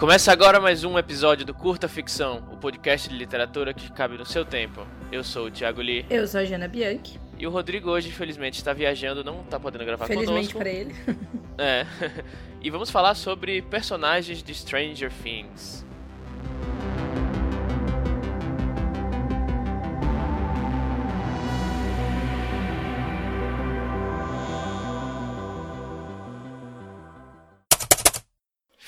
começa 0.00 0.32
agora 0.32 0.58
mais 0.58 0.82
um 0.82 0.98
episódio 0.98 1.44
do 1.44 1.52
Curta 1.52 1.86
Ficção, 1.86 2.42
o 2.50 2.56
podcast 2.56 3.06
de 3.06 3.14
literatura 3.14 3.74
que 3.74 3.92
cabe 3.92 4.16
no 4.16 4.24
seu 4.24 4.46
tempo. 4.46 4.86
Eu 5.12 5.22
sou 5.22 5.48
o 5.48 5.50
Thiago 5.50 5.82
Lee. 5.82 6.06
Eu 6.08 6.26
sou 6.26 6.40
a 6.40 6.44
Jana 6.46 6.66
Bianchi. 6.66 7.20
E 7.38 7.46
o 7.46 7.50
Rodrigo 7.50 7.90
hoje, 7.90 8.08
infelizmente, 8.08 8.54
está 8.54 8.72
viajando, 8.72 9.22
não 9.22 9.42
está 9.42 9.60
podendo 9.60 9.84
gravar 9.84 10.06
Felizmente 10.06 10.54
conosco. 10.54 10.58
para 10.58 10.70
ele. 10.70 10.94
É. 11.58 11.84
e 12.62 12.70
vamos 12.70 12.88
falar 12.88 13.14
sobre 13.14 13.60
personagens 13.60 14.42
de 14.42 14.54
Stranger 14.54 15.12
Things. 15.22 15.84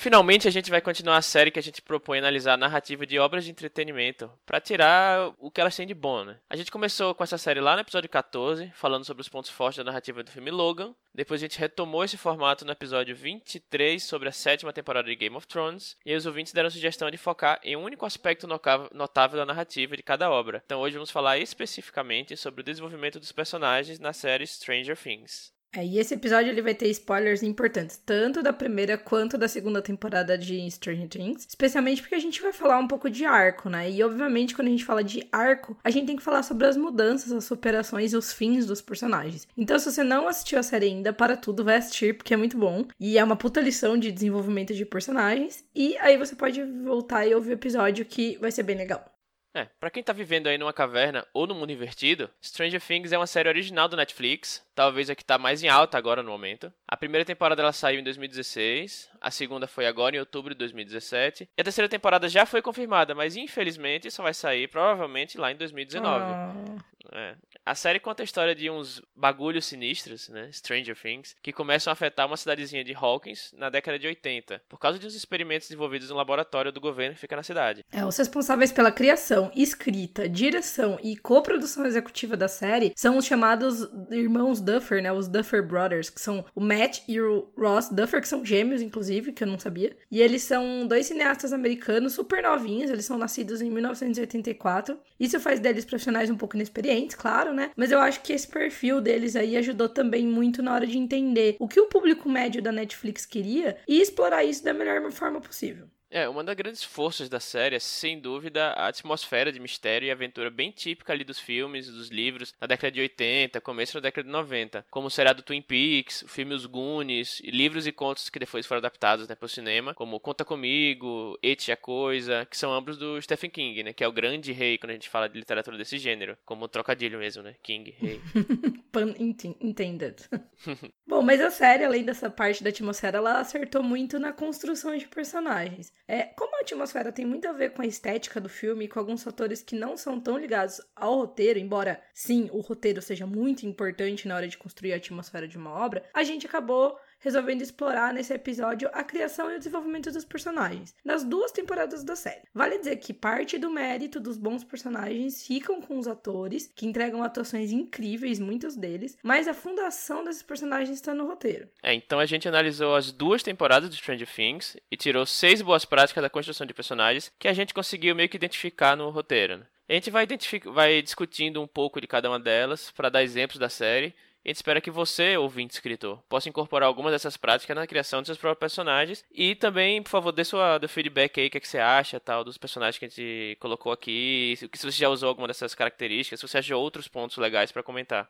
Finalmente 0.03 0.49
a 0.49 0.51
gente 0.51 0.69
vai 0.69 0.81
continuar 0.81 1.15
a 1.15 1.21
série 1.21 1.49
que 1.49 1.57
a 1.57 1.63
gente 1.63 1.81
propõe 1.81 2.17
analisar 2.17 2.55
a 2.55 2.57
narrativa 2.57 3.05
de 3.05 3.17
obras 3.17 3.45
de 3.45 3.51
entretenimento 3.51 4.29
para 4.45 4.59
tirar 4.59 5.33
o 5.39 5.49
que 5.49 5.61
elas 5.61 5.77
têm 5.77 5.87
de 5.87 5.93
bom, 5.93 6.25
né? 6.25 6.37
A 6.49 6.57
gente 6.57 6.69
começou 6.69 7.15
com 7.15 7.23
essa 7.23 7.37
série 7.37 7.61
lá 7.61 7.73
no 7.73 7.79
episódio 7.83 8.09
14, 8.09 8.69
falando 8.75 9.05
sobre 9.05 9.21
os 9.21 9.29
pontos 9.29 9.49
fortes 9.49 9.77
da 9.77 9.85
narrativa 9.85 10.21
do 10.21 10.29
filme 10.29 10.51
Logan. 10.51 10.93
Depois 11.15 11.39
a 11.39 11.45
gente 11.45 11.57
retomou 11.57 12.03
esse 12.03 12.17
formato 12.17 12.65
no 12.65 12.73
episódio 12.73 13.15
23 13.15 14.03
sobre 14.03 14.27
a 14.27 14.33
sétima 14.33 14.73
temporada 14.73 15.07
de 15.07 15.15
Game 15.15 15.37
of 15.37 15.47
Thrones. 15.47 15.95
E 16.05 16.11
aí 16.11 16.17
os 16.17 16.25
ouvintes 16.25 16.51
deram 16.51 16.67
a 16.67 16.71
sugestão 16.71 17.09
de 17.09 17.17
focar 17.17 17.61
em 17.63 17.77
um 17.77 17.83
único 17.83 18.05
aspecto 18.05 18.45
notável 18.45 19.37
da 19.37 19.45
narrativa 19.45 19.95
de 19.95 20.03
cada 20.03 20.29
obra. 20.29 20.61
Então 20.65 20.81
hoje 20.81 20.95
vamos 20.95 21.11
falar 21.11 21.37
especificamente 21.37 22.35
sobre 22.35 22.59
o 22.59 22.65
desenvolvimento 22.65 23.21
dos 23.21 23.31
personagens 23.31 23.99
na 23.99 24.11
série 24.11 24.45
Stranger 24.45 24.97
Things. 24.97 25.52
É, 25.75 25.83
e 25.83 25.97
esse 25.97 26.13
episódio 26.13 26.51
ele 26.51 26.61
vai 26.61 26.75
ter 26.75 26.87
spoilers 26.89 27.41
importantes, 27.41 27.99
tanto 28.05 28.43
da 28.43 28.53
primeira 28.53 28.95
quanto 28.95 29.37
da 29.37 29.47
segunda 29.47 29.81
temporada 29.81 30.37
de 30.37 30.69
Stranger 30.69 31.09
Things, 31.09 31.47
especialmente 31.49 32.01
porque 32.01 32.13
a 32.13 32.19
gente 32.19 32.41
vai 32.41 32.53
falar 32.53 32.77
um 32.77 32.87
pouco 32.87 33.09
de 33.09 33.25
arco, 33.25 33.69
né? 33.69 33.89
E 33.89 34.03
obviamente 34.03 34.53
quando 34.53 34.67
a 34.67 34.71
gente 34.71 34.85
fala 34.85 35.03
de 35.03 35.27
arco, 35.31 35.75
a 35.83 35.89
gente 35.89 36.05
tem 36.05 36.15
que 36.15 36.21
falar 36.21 36.43
sobre 36.43 36.67
as 36.67 36.77
mudanças, 36.77 37.31
as 37.31 37.45
superações 37.45 38.13
e 38.13 38.17
os 38.17 38.31
fins 38.31 38.67
dos 38.67 38.81
personagens. 38.81 39.47
Então 39.57 39.79
se 39.79 39.91
você 39.91 40.03
não 40.03 40.27
assistiu 40.27 40.59
a 40.59 40.63
série 40.63 40.85
ainda, 40.85 41.11
para 41.11 41.35
tudo, 41.35 41.63
vai 41.63 41.77
assistir 41.77 42.15
porque 42.15 42.35
é 42.35 42.37
muito 42.37 42.57
bom 42.57 42.85
e 42.99 43.17
é 43.17 43.23
uma 43.23 43.35
puta 43.35 43.59
lição 43.59 43.97
de 43.97 44.11
desenvolvimento 44.11 44.75
de 44.75 44.85
personagens 44.85 45.65
e 45.75 45.97
aí 45.97 46.17
você 46.17 46.35
pode 46.35 46.63
voltar 46.63 47.25
e 47.25 47.33
ouvir 47.33 47.49
o 47.49 47.53
episódio 47.53 48.05
que 48.05 48.37
vai 48.37 48.51
ser 48.51 48.61
bem 48.61 48.77
legal. 48.77 49.12
É, 49.55 49.65
pra 49.79 49.91
quem 49.91 50.01
tá 50.01 50.11
vivendo 50.11 50.47
aí 50.47 50.57
numa 50.57 50.73
caverna 50.73 51.27
ou 51.31 51.45
no 51.45 51.53
mundo 51.53 51.71
invertido, 51.71 52.27
Stranger 52.41 52.81
Things 52.81 53.11
é 53.11 53.17
uma 53.17 53.27
série 53.27 53.47
original 53.47 53.87
do 53.87 53.95
Netflix, 53.95 54.65
talvez 54.73 55.11
a 55.11 55.15
que 55.15 55.23
tá 55.23 55.37
mais 55.37 55.61
em 55.61 55.69
alta 55.69 55.95
agora 55.95 56.23
no 56.23 56.31
momento. 56.31 56.73
A 56.87 56.97
primeira 56.97 57.23
temporada 57.23 57.61
ela 57.61 57.71
saiu 57.71 57.99
em 57.99 58.03
2016, 58.03 59.11
a 59.21 59.29
segunda 59.29 59.67
foi 59.67 59.85
agora 59.85 60.15
em 60.15 60.19
outubro 60.19 60.55
de 60.55 60.57
2017, 60.57 61.47
e 61.55 61.61
a 61.61 61.63
terceira 61.63 61.87
temporada 61.87 62.27
já 62.27 62.47
foi 62.47 62.63
confirmada, 62.63 63.13
mas 63.13 63.37
infelizmente 63.37 64.09
só 64.09 64.23
vai 64.23 64.33
sair 64.33 64.67
provavelmente 64.67 65.37
lá 65.37 65.51
em 65.51 65.55
2019. 65.55 66.25
Oh. 66.25 67.15
É. 67.15 67.35
A 67.65 67.75
série 67.75 67.97
conta 67.97 68.21
a 68.21 68.25
história 68.25 68.53
de 68.53 68.69
uns 68.69 69.01
bagulhos 69.15 69.65
sinistros, 69.65 70.27
né, 70.27 70.49
Stranger 70.51 70.97
Things, 71.01 71.33
que 71.41 71.53
começam 71.53 71.91
a 71.91 71.93
afetar 71.93 72.27
uma 72.27 72.35
cidadezinha 72.35 72.83
de 72.83 72.93
Hawkins 72.93 73.53
na 73.57 73.69
década 73.69 73.97
de 73.97 74.05
80, 74.05 74.61
por 74.67 74.77
causa 74.77 74.99
de 74.99 75.07
uns 75.07 75.15
experimentos 75.15 75.69
desenvolvidos 75.69 76.09
no 76.09 76.15
laboratório 76.17 76.73
do 76.73 76.81
governo 76.81 77.15
que 77.15 77.21
fica 77.21 77.37
na 77.37 77.43
cidade. 77.43 77.85
É, 77.89 78.05
os 78.05 78.17
responsáveis 78.17 78.73
pela 78.73 78.91
criação, 78.91 79.49
escrita, 79.55 80.27
direção 80.27 80.99
e 81.01 81.15
coprodução 81.15 81.85
executiva 81.85 82.35
da 82.35 82.49
série 82.49 82.91
são 82.97 83.17
os 83.17 83.25
chamados 83.25 83.87
irmãos 84.11 84.59
Duffer, 84.59 85.01
né, 85.01 85.13
os 85.13 85.29
Duffer 85.29 85.65
Brothers, 85.65 86.09
que 86.09 86.19
são 86.19 86.43
o 86.53 86.59
Matt 86.59 86.99
e 87.07 87.21
o 87.21 87.49
Ross 87.57 87.87
Duffer, 87.87 88.19
que 88.19 88.27
são 88.27 88.43
gêmeos, 88.43 88.81
inclusive, 88.81 89.31
que 89.31 89.41
eu 89.41 89.47
não 89.47 89.57
sabia. 89.57 89.95
E 90.11 90.21
eles 90.21 90.43
são 90.43 90.85
dois 90.85 91.05
cineastas 91.05 91.53
americanos 91.53 92.11
super 92.11 92.43
novinhos, 92.43 92.91
eles 92.91 93.05
são 93.05 93.17
nascidos 93.17 93.61
em 93.61 93.71
1984. 93.71 94.99
Isso 95.17 95.39
faz 95.39 95.61
deles 95.61 95.85
profissionais 95.85 96.29
um 96.29 96.35
pouco 96.35 96.57
inexperientes, 96.57 97.15
claro, 97.15 97.52
né? 97.53 97.71
Mas 97.75 97.91
eu 97.91 97.99
acho 97.99 98.21
que 98.21 98.33
esse 98.33 98.47
perfil 98.47 98.99
deles 98.99 99.35
aí 99.35 99.55
ajudou 99.57 99.89
também 99.89 100.25
muito 100.25 100.61
na 100.61 100.73
hora 100.73 100.87
de 100.87 100.97
entender 100.97 101.55
o 101.59 101.67
que 101.67 101.79
o 101.79 101.87
público 101.87 102.29
médio 102.29 102.61
da 102.61 102.71
Netflix 102.71 103.25
queria 103.25 103.77
e 103.87 104.01
explorar 104.01 104.43
isso 104.43 104.63
da 104.63 104.73
melhor 104.73 105.11
forma 105.11 105.39
possível. 105.39 105.87
É, 106.13 106.29
uma 106.29 106.43
das 106.43 106.55
grandes 106.55 106.83
forças 106.83 107.27
da 107.27 107.39
série 107.39 107.75
é, 107.75 107.79
sem 107.79 108.19
dúvida, 108.19 108.67
a 108.73 108.87
atmosfera 108.87 109.51
de 109.51 109.59
mistério 109.59 110.05
e 110.05 110.11
aventura 110.11 110.51
bem 110.51 110.69
típica 110.69 111.11
ali 111.11 111.23
dos 111.23 111.39
filmes, 111.39 111.87
dos 111.87 112.09
livros, 112.09 112.53
na 112.61 112.67
década 112.67 112.91
de 112.91 113.01
80, 113.01 113.59
começo 113.61 113.95
da 113.95 114.01
década 114.01 114.27
de 114.27 114.31
90, 114.31 114.85
como 114.91 115.07
o 115.07 115.09
seriado 115.09 115.41
Twin 115.41 115.63
Peaks, 115.63 116.21
o 116.21 116.27
filme 116.27 116.53
Os 116.53 116.67
Goonies, 116.67 117.39
e 117.43 117.49
livros 117.49 117.87
e 117.87 117.91
contos 117.91 118.29
que 118.29 118.37
depois 118.37 118.63
foram 118.63 118.77
adaptados 118.77 119.27
né, 119.27 119.33
para 119.33 119.47
o 119.47 119.49
cinema, 119.49 119.95
como 119.95 120.19
Conta 120.19 120.45
Comigo, 120.45 121.35
Et 121.41 121.71
a 121.71 121.75
Coisa, 121.75 122.45
que 122.45 122.57
são 122.57 122.71
ambos 122.71 122.95
do 122.95 123.19
Stephen 123.19 123.49
King, 123.49 123.81
né, 123.81 123.91
que 123.91 124.03
é 124.03 124.07
o 124.07 124.11
grande 124.11 124.51
rei 124.51 124.77
quando 124.77 124.91
a 124.91 124.93
gente 124.93 125.09
fala 125.09 125.27
de 125.27 125.39
literatura 125.39 125.79
desse 125.79 125.97
gênero, 125.97 126.37
como 126.45 126.67
trocadilho 126.67 127.17
mesmo, 127.17 127.41
né, 127.41 127.55
King, 127.63 127.89
rei. 127.89 128.21
Pun 128.93 129.15
intended. 129.17 130.17
Bom, 131.07 131.23
mas 131.23 131.41
a 131.41 131.49
série, 131.49 131.83
além 131.83 132.03
dessa 132.03 132.29
parte 132.29 132.63
da 132.63 132.69
atmosfera, 132.69 133.17
ela 133.17 133.39
acertou 133.39 133.81
muito 133.81 134.19
na 134.19 134.31
construção 134.31 134.95
de 134.95 135.07
personagens. 135.07 135.91
É, 136.07 136.23
como 136.23 136.55
a 136.57 136.59
atmosfera 136.59 137.11
tem 137.11 137.25
muito 137.25 137.47
a 137.47 137.53
ver 137.53 137.71
com 137.71 137.81
a 137.81 137.85
estética 137.85 138.41
do 138.41 138.49
filme 138.49 138.85
e 138.85 138.87
com 138.87 138.99
alguns 138.99 139.23
fatores 139.23 139.61
que 139.61 139.75
não 139.75 139.95
são 139.95 140.19
tão 140.19 140.37
ligados 140.37 140.81
ao 140.95 141.15
roteiro, 141.15 141.59
embora 141.59 142.01
sim, 142.13 142.49
o 142.51 142.59
roteiro 142.59 143.01
seja 143.01 143.25
muito 143.25 143.65
importante 143.65 144.27
na 144.27 144.35
hora 144.35 144.47
de 144.47 144.57
construir 144.57 144.93
a 144.93 144.97
atmosfera 144.97 145.47
de 145.47 145.57
uma 145.57 145.71
obra, 145.71 146.03
a 146.13 146.23
gente 146.23 146.45
acabou 146.45 146.97
resolvendo 147.23 147.61
explorar 147.61 148.13
nesse 148.13 148.33
episódio 148.33 148.89
a 148.91 149.03
criação 149.03 149.49
e 149.49 149.55
o 149.55 149.57
desenvolvimento 149.57 150.11
dos 150.11 150.25
personagens, 150.25 150.93
nas 151.03 151.23
duas 151.23 151.51
temporadas 151.51 152.03
da 152.03 152.15
série. 152.15 152.43
Vale 152.53 152.77
dizer 152.77 152.97
que 152.97 153.13
parte 153.13 153.57
do 153.57 153.69
mérito 153.69 154.19
dos 154.19 154.37
bons 154.37 154.63
personagens 154.63 155.47
ficam 155.47 155.81
com 155.81 155.97
os 155.97 156.07
atores, 156.07 156.69
que 156.75 156.85
entregam 156.85 157.23
atuações 157.23 157.71
incríveis, 157.71 158.39
muitos 158.39 158.75
deles, 158.75 159.17
mas 159.23 159.47
a 159.47 159.53
fundação 159.53 160.23
desses 160.23 160.43
personagens 160.43 160.97
está 160.97 161.13
no 161.13 161.25
roteiro. 161.25 161.69
É, 161.81 161.93
então 161.93 162.19
a 162.19 162.25
gente 162.25 162.47
analisou 162.47 162.95
as 162.95 163.11
duas 163.11 163.41
temporadas 163.41 163.89
de 163.89 163.95
Stranger 163.95 164.27
Things 164.27 164.75
e 164.91 164.97
tirou 164.97 165.25
seis 165.25 165.61
boas 165.61 165.85
práticas 165.85 166.21
da 166.21 166.29
construção 166.29 166.67
de 166.67 166.73
personagens 166.73 167.31
que 167.39 167.47
a 167.47 167.53
gente 167.53 167.73
conseguiu 167.73 168.13
meio 168.13 168.27
que 168.27 168.37
identificar 168.37 168.97
no 168.97 169.09
roteiro. 169.09 169.59
Né? 169.59 169.65
A 169.87 169.93
gente 169.93 170.11
vai, 170.11 170.27
vai 170.73 171.01
discutindo 171.01 171.61
um 171.61 171.67
pouco 171.67 172.01
de 172.01 172.07
cada 172.07 172.29
uma 172.29 172.39
delas 172.39 172.91
para 172.91 173.09
dar 173.09 173.23
exemplos 173.23 173.59
da 173.59 173.69
série 173.69 174.13
a 174.45 174.49
gente 174.49 174.57
espera 174.57 174.81
que 174.81 174.91
você, 174.91 175.37
ouvinte 175.37 175.73
escritor, 175.73 176.21
possa 176.27 176.49
incorporar 176.49 176.87
algumas 176.87 177.13
dessas 177.13 177.37
práticas 177.37 177.75
na 177.75 177.87
criação 177.87 178.19
dos 178.19 178.27
seus 178.27 178.37
próprios 178.37 178.59
personagens. 178.59 179.23
E 179.31 179.55
também, 179.55 180.03
por 180.03 180.09
favor, 180.09 180.33
dê 180.33 180.43
sua 180.43 180.81
feedback 180.87 181.39
aí, 181.39 181.47
o 181.47 181.49
que, 181.49 181.57
é 181.57 181.61
que 181.61 181.67
você 181.67 181.79
acha 181.79 182.19
tal, 182.19 182.43
dos 182.43 182.57
personagens 182.57 182.97
que 182.99 183.05
a 183.05 183.07
gente 183.07 183.57
colocou 183.61 183.93
aqui. 183.93 184.55
Se, 184.57 184.69
se 184.73 184.91
você 184.91 184.97
já 184.97 185.07
usou 185.07 185.29
alguma 185.29 185.47
dessas 185.47 185.73
características, 185.73 186.41
se 186.41 186.47
você 186.47 186.57
achou 186.57 186.81
outros 186.81 187.07
pontos 187.07 187.37
legais 187.37 187.71
para 187.71 187.81
comentar. 187.81 188.29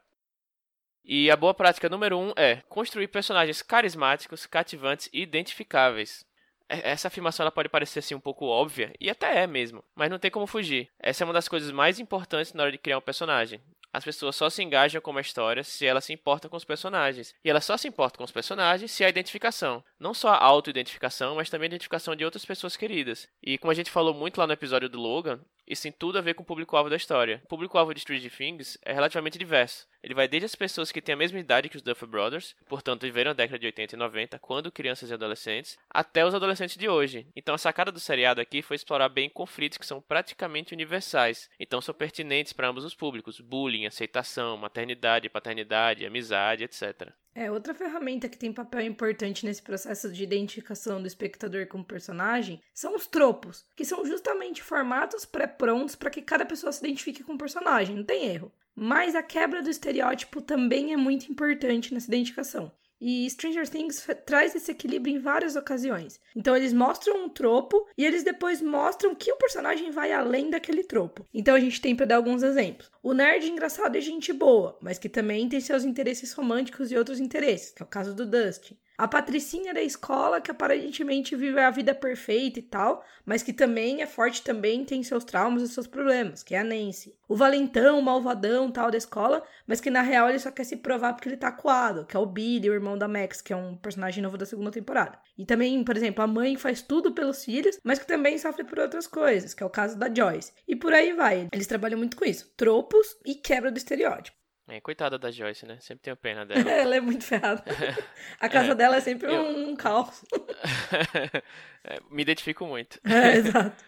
E 1.03 1.31
a 1.31 1.35
boa 1.35 1.53
prática 1.53 1.89
número 1.89 2.17
um 2.17 2.31
é 2.35 2.57
construir 2.69 3.07
personagens 3.07 3.63
carismáticos, 3.63 4.45
cativantes 4.45 5.09
e 5.11 5.21
identificáveis. 5.23 6.25
Essa 6.69 7.07
afirmação 7.07 7.43
ela 7.43 7.51
pode 7.51 7.69
parecer 7.69 7.99
assim 7.99 8.15
um 8.15 8.19
pouco 8.19 8.45
óbvia, 8.45 8.93
e 8.99 9.09
até 9.09 9.43
é 9.43 9.47
mesmo, 9.47 9.83
mas 9.95 10.09
não 10.09 10.17
tem 10.17 10.31
como 10.31 10.47
fugir. 10.47 10.89
Essa 10.97 11.23
é 11.23 11.25
uma 11.25 11.33
das 11.33 11.47
coisas 11.47 11.71
mais 11.71 11.99
importantes 11.99 12.53
na 12.53 12.63
hora 12.63 12.71
de 12.71 12.77
criar 12.77 12.97
um 12.97 13.01
personagem. 13.01 13.59
As 13.93 14.03
pessoas 14.03 14.35
só 14.35 14.49
se 14.49 14.63
engajam 14.63 14.99
com 14.99 15.11
uma 15.11 15.21
história 15.21 15.63
se 15.63 15.85
elas 15.85 16.05
se 16.05 16.11
importam 16.13 16.49
com 16.49 16.57
os 16.57 16.65
personagens. 16.65 17.35
E 17.45 17.49
elas 17.49 17.63
só 17.63 17.77
se 17.77 17.87
importam 17.87 18.17
com 18.17 18.23
os 18.23 18.31
personagens 18.31 18.91
se 18.91 19.05
há 19.05 19.09
identificação. 19.09 19.83
Não 20.03 20.13
só 20.13 20.31
a 20.31 20.43
auto-identificação, 20.43 21.35
mas 21.35 21.49
também 21.49 21.67
a 21.67 21.67
identificação 21.67 22.13
de 22.13 22.25
outras 22.25 22.43
pessoas 22.43 22.75
queridas. 22.75 23.25
E 23.41 23.57
como 23.57 23.71
a 23.71 23.73
gente 23.73 23.89
falou 23.89 24.13
muito 24.13 24.37
lá 24.37 24.45
no 24.45 24.51
episódio 24.51 24.89
do 24.89 24.99
Logan, 24.99 25.39
isso 25.65 25.83
tem 25.83 25.93
tudo 25.93 26.17
a 26.17 26.21
ver 26.21 26.33
com 26.33 26.43
o 26.43 26.45
público-alvo 26.45 26.89
da 26.89 26.97
história. 26.97 27.41
O 27.45 27.47
público-alvo 27.47 27.93
de 27.93 28.01
Stranger 28.01 28.29
Things 28.29 28.77
é 28.83 28.91
relativamente 28.91 29.39
diverso. 29.39 29.87
Ele 30.03 30.13
vai 30.13 30.27
desde 30.27 30.43
as 30.43 30.55
pessoas 30.55 30.91
que 30.91 31.01
têm 31.01 31.13
a 31.13 31.17
mesma 31.17 31.39
idade 31.39 31.69
que 31.69 31.77
os 31.77 31.81
Duffer 31.81 32.05
Brothers, 32.05 32.53
portanto 32.67 33.03
viveram 33.03 33.31
a 33.31 33.33
década 33.33 33.57
de 33.57 33.65
80 33.67 33.95
e 33.95 33.97
90, 33.97 34.39
quando 34.39 34.73
crianças 34.73 35.09
e 35.09 35.13
adolescentes, 35.13 35.77
até 35.89 36.25
os 36.25 36.35
adolescentes 36.35 36.75
de 36.75 36.89
hoje. 36.89 37.25
Então 37.33 37.55
a 37.55 37.57
sacada 37.57 37.89
do 37.89 37.99
seriado 38.01 38.41
aqui 38.41 38.61
foi 38.61 38.75
explorar 38.75 39.07
bem 39.07 39.29
conflitos 39.29 39.77
que 39.77 39.85
são 39.85 40.01
praticamente 40.01 40.73
universais, 40.73 41.49
então 41.57 41.79
são 41.79 41.95
pertinentes 41.95 42.51
para 42.51 42.67
ambos 42.67 42.83
os 42.83 42.93
públicos: 42.93 43.39
bullying, 43.39 43.85
aceitação, 43.85 44.57
maternidade, 44.57 45.29
paternidade, 45.29 46.05
amizade, 46.05 46.65
etc. 46.65 47.13
É, 47.35 47.49
outra 47.49 47.73
ferramenta 47.73 48.29
que 48.29 48.37
tem 48.37 48.53
papel 48.53 48.81
importante 48.81 49.43
nesse 49.43 49.61
processo 49.61 50.11
de 50.11 50.23
identificação 50.23 51.01
do 51.01 51.07
espectador 51.07 51.65
como 51.67 51.83
personagem 51.83 52.61
são 52.73 52.95
os 52.95 53.07
tropos, 53.07 53.65
que 53.75 53.83
são 53.83 54.05
justamente 54.05 54.61
formatos 54.61 55.25
pré-prontos 55.25 55.95
para 55.95 56.11
que 56.11 56.21
cada 56.21 56.45
pessoa 56.45 56.71
se 56.71 56.85
identifique 56.85 57.23
com 57.23 57.33
o 57.33 57.37
personagem, 57.37 57.95
não 57.95 58.03
tem 58.03 58.27
erro. 58.27 58.51
Mas 58.75 59.15
a 59.15 59.23
quebra 59.23 59.63
do 59.63 59.69
estereótipo 59.69 60.41
também 60.41 60.93
é 60.93 60.97
muito 60.97 61.31
importante 61.31 61.91
nessa 61.91 62.07
identificação. 62.07 62.71
E 62.99 63.29
Stranger 63.29 63.67
Things 63.67 64.07
traz 64.25 64.55
esse 64.55 64.71
equilíbrio 64.71 65.15
em 65.15 65.19
várias 65.19 65.55
ocasiões. 65.55 66.19
Então 66.35 66.55
eles 66.55 66.73
mostram 66.73 67.25
um 67.25 67.29
tropo 67.29 67.87
e 67.97 68.05
eles 68.05 68.23
depois 68.23 68.61
mostram 68.61 69.13
que 69.13 69.31
o 69.31 69.37
personagem 69.37 69.91
vai 69.91 70.11
além 70.11 70.49
daquele 70.49 70.83
tropo. 70.83 71.27
Então 71.33 71.55
a 71.55 71.59
gente 71.59 71.81
tem 71.81 71.95
para 71.95 72.05
dar 72.05 72.15
alguns 72.17 72.43
exemplos. 72.43 72.89
O 73.01 73.13
nerd 73.13 73.49
engraçado 73.49 73.97
é 73.97 74.01
gente 74.01 74.31
boa, 74.31 74.77
mas 74.81 74.97
que 74.97 75.09
também 75.09 75.49
tem 75.49 75.59
seus 75.59 75.83
interesses 75.83 76.31
românticos 76.33 76.91
e 76.91 76.97
outros 76.97 77.19
interesses, 77.19 77.71
que 77.71 77.83
é 77.83 77.85
o 77.85 77.89
caso 77.89 78.13
do 78.13 78.25
Dustin. 78.25 78.77
A 78.95 79.07
Patricinha 79.07 79.73
da 79.73 79.81
escola, 79.81 80.39
que 80.39 80.51
aparentemente 80.51 81.35
vive 81.35 81.59
a 81.59 81.71
vida 81.71 81.95
perfeita 81.95 82.59
e 82.59 82.61
tal, 82.61 83.03
mas 83.25 83.41
que 83.41 83.51
também 83.51 84.03
é 84.03 84.05
forte, 84.05 84.43
também 84.43 84.85
tem 84.85 85.01
seus 85.01 85.23
traumas 85.23 85.63
e 85.63 85.67
seus 85.67 85.87
problemas, 85.87 86.43
que 86.43 86.53
é 86.53 86.59
a 86.59 86.63
Nancy. 86.63 87.17
O 87.27 87.35
valentão, 87.35 87.97
o 87.97 88.03
malvadão 88.03 88.71
tal 88.71 88.91
da 88.91 88.97
escola, 88.97 89.43
mas 89.65 89.81
que 89.81 89.89
na 89.89 90.01
real 90.01 90.29
ele 90.29 90.37
só 90.37 90.51
quer 90.51 90.63
se 90.63 90.77
provar 90.77 91.13
porque 91.13 91.27
ele 91.27 91.37
tá 91.37 91.51
coado, 91.51 92.05
que 92.05 92.15
é 92.15 92.19
o 92.19 92.25
Billy, 92.27 92.69
o 92.69 92.73
irmão 92.73 92.95
da 92.95 93.07
Max, 93.07 93.41
que 93.41 93.51
é 93.51 93.55
um 93.55 93.75
personagem 93.75 94.21
novo 94.21 94.37
da 94.37 94.45
segunda 94.45 94.69
temporada. 94.69 95.17
E 95.35 95.43
também, 95.43 95.83
por 95.83 95.97
exemplo, 95.97 96.23
a 96.23 96.27
mãe 96.27 96.55
faz 96.55 96.83
tudo 96.83 97.13
pelos 97.13 97.43
filhos, 97.43 97.79
mas 97.83 97.97
que 97.97 98.05
também 98.05 98.37
sofre 98.37 98.63
por 98.63 98.77
outras 98.77 99.07
coisas, 99.07 99.55
que 99.55 99.63
é 99.63 99.65
o 99.65 99.71
caso 99.71 99.97
da 99.97 100.13
Joyce. 100.13 100.53
E 100.67 100.75
por 100.75 100.93
aí 100.93 101.13
vai. 101.13 101.47
Eles 101.51 101.65
trabalham 101.65 101.97
muito 101.97 102.15
com 102.15 102.25
isso. 102.25 102.51
Tropos 102.55 103.07
e 103.25 103.33
quebra 103.33 103.71
do 103.71 103.77
estereótipo. 103.77 104.42
É, 104.67 104.79
coitada 104.79 105.17
da 105.17 105.29
Joyce, 105.29 105.65
né? 105.65 105.77
Sempre 105.81 106.03
tenho 106.03 106.15
pena 106.15 106.45
dela. 106.47 106.69
ela 106.69 106.95
é 106.95 107.01
muito 107.01 107.23
ferrada. 107.23 107.63
A 108.39 108.47
casa 108.47 108.71
é, 108.71 108.75
dela 108.75 108.97
é 108.97 109.01
sempre 109.01 109.27
eu... 109.27 109.41
um 109.41 109.75
caos. 109.75 110.23
é, 111.83 111.99
me 112.09 112.21
identifico 112.21 112.65
muito. 112.65 112.99
É, 113.05 113.37
exato. 113.37 113.83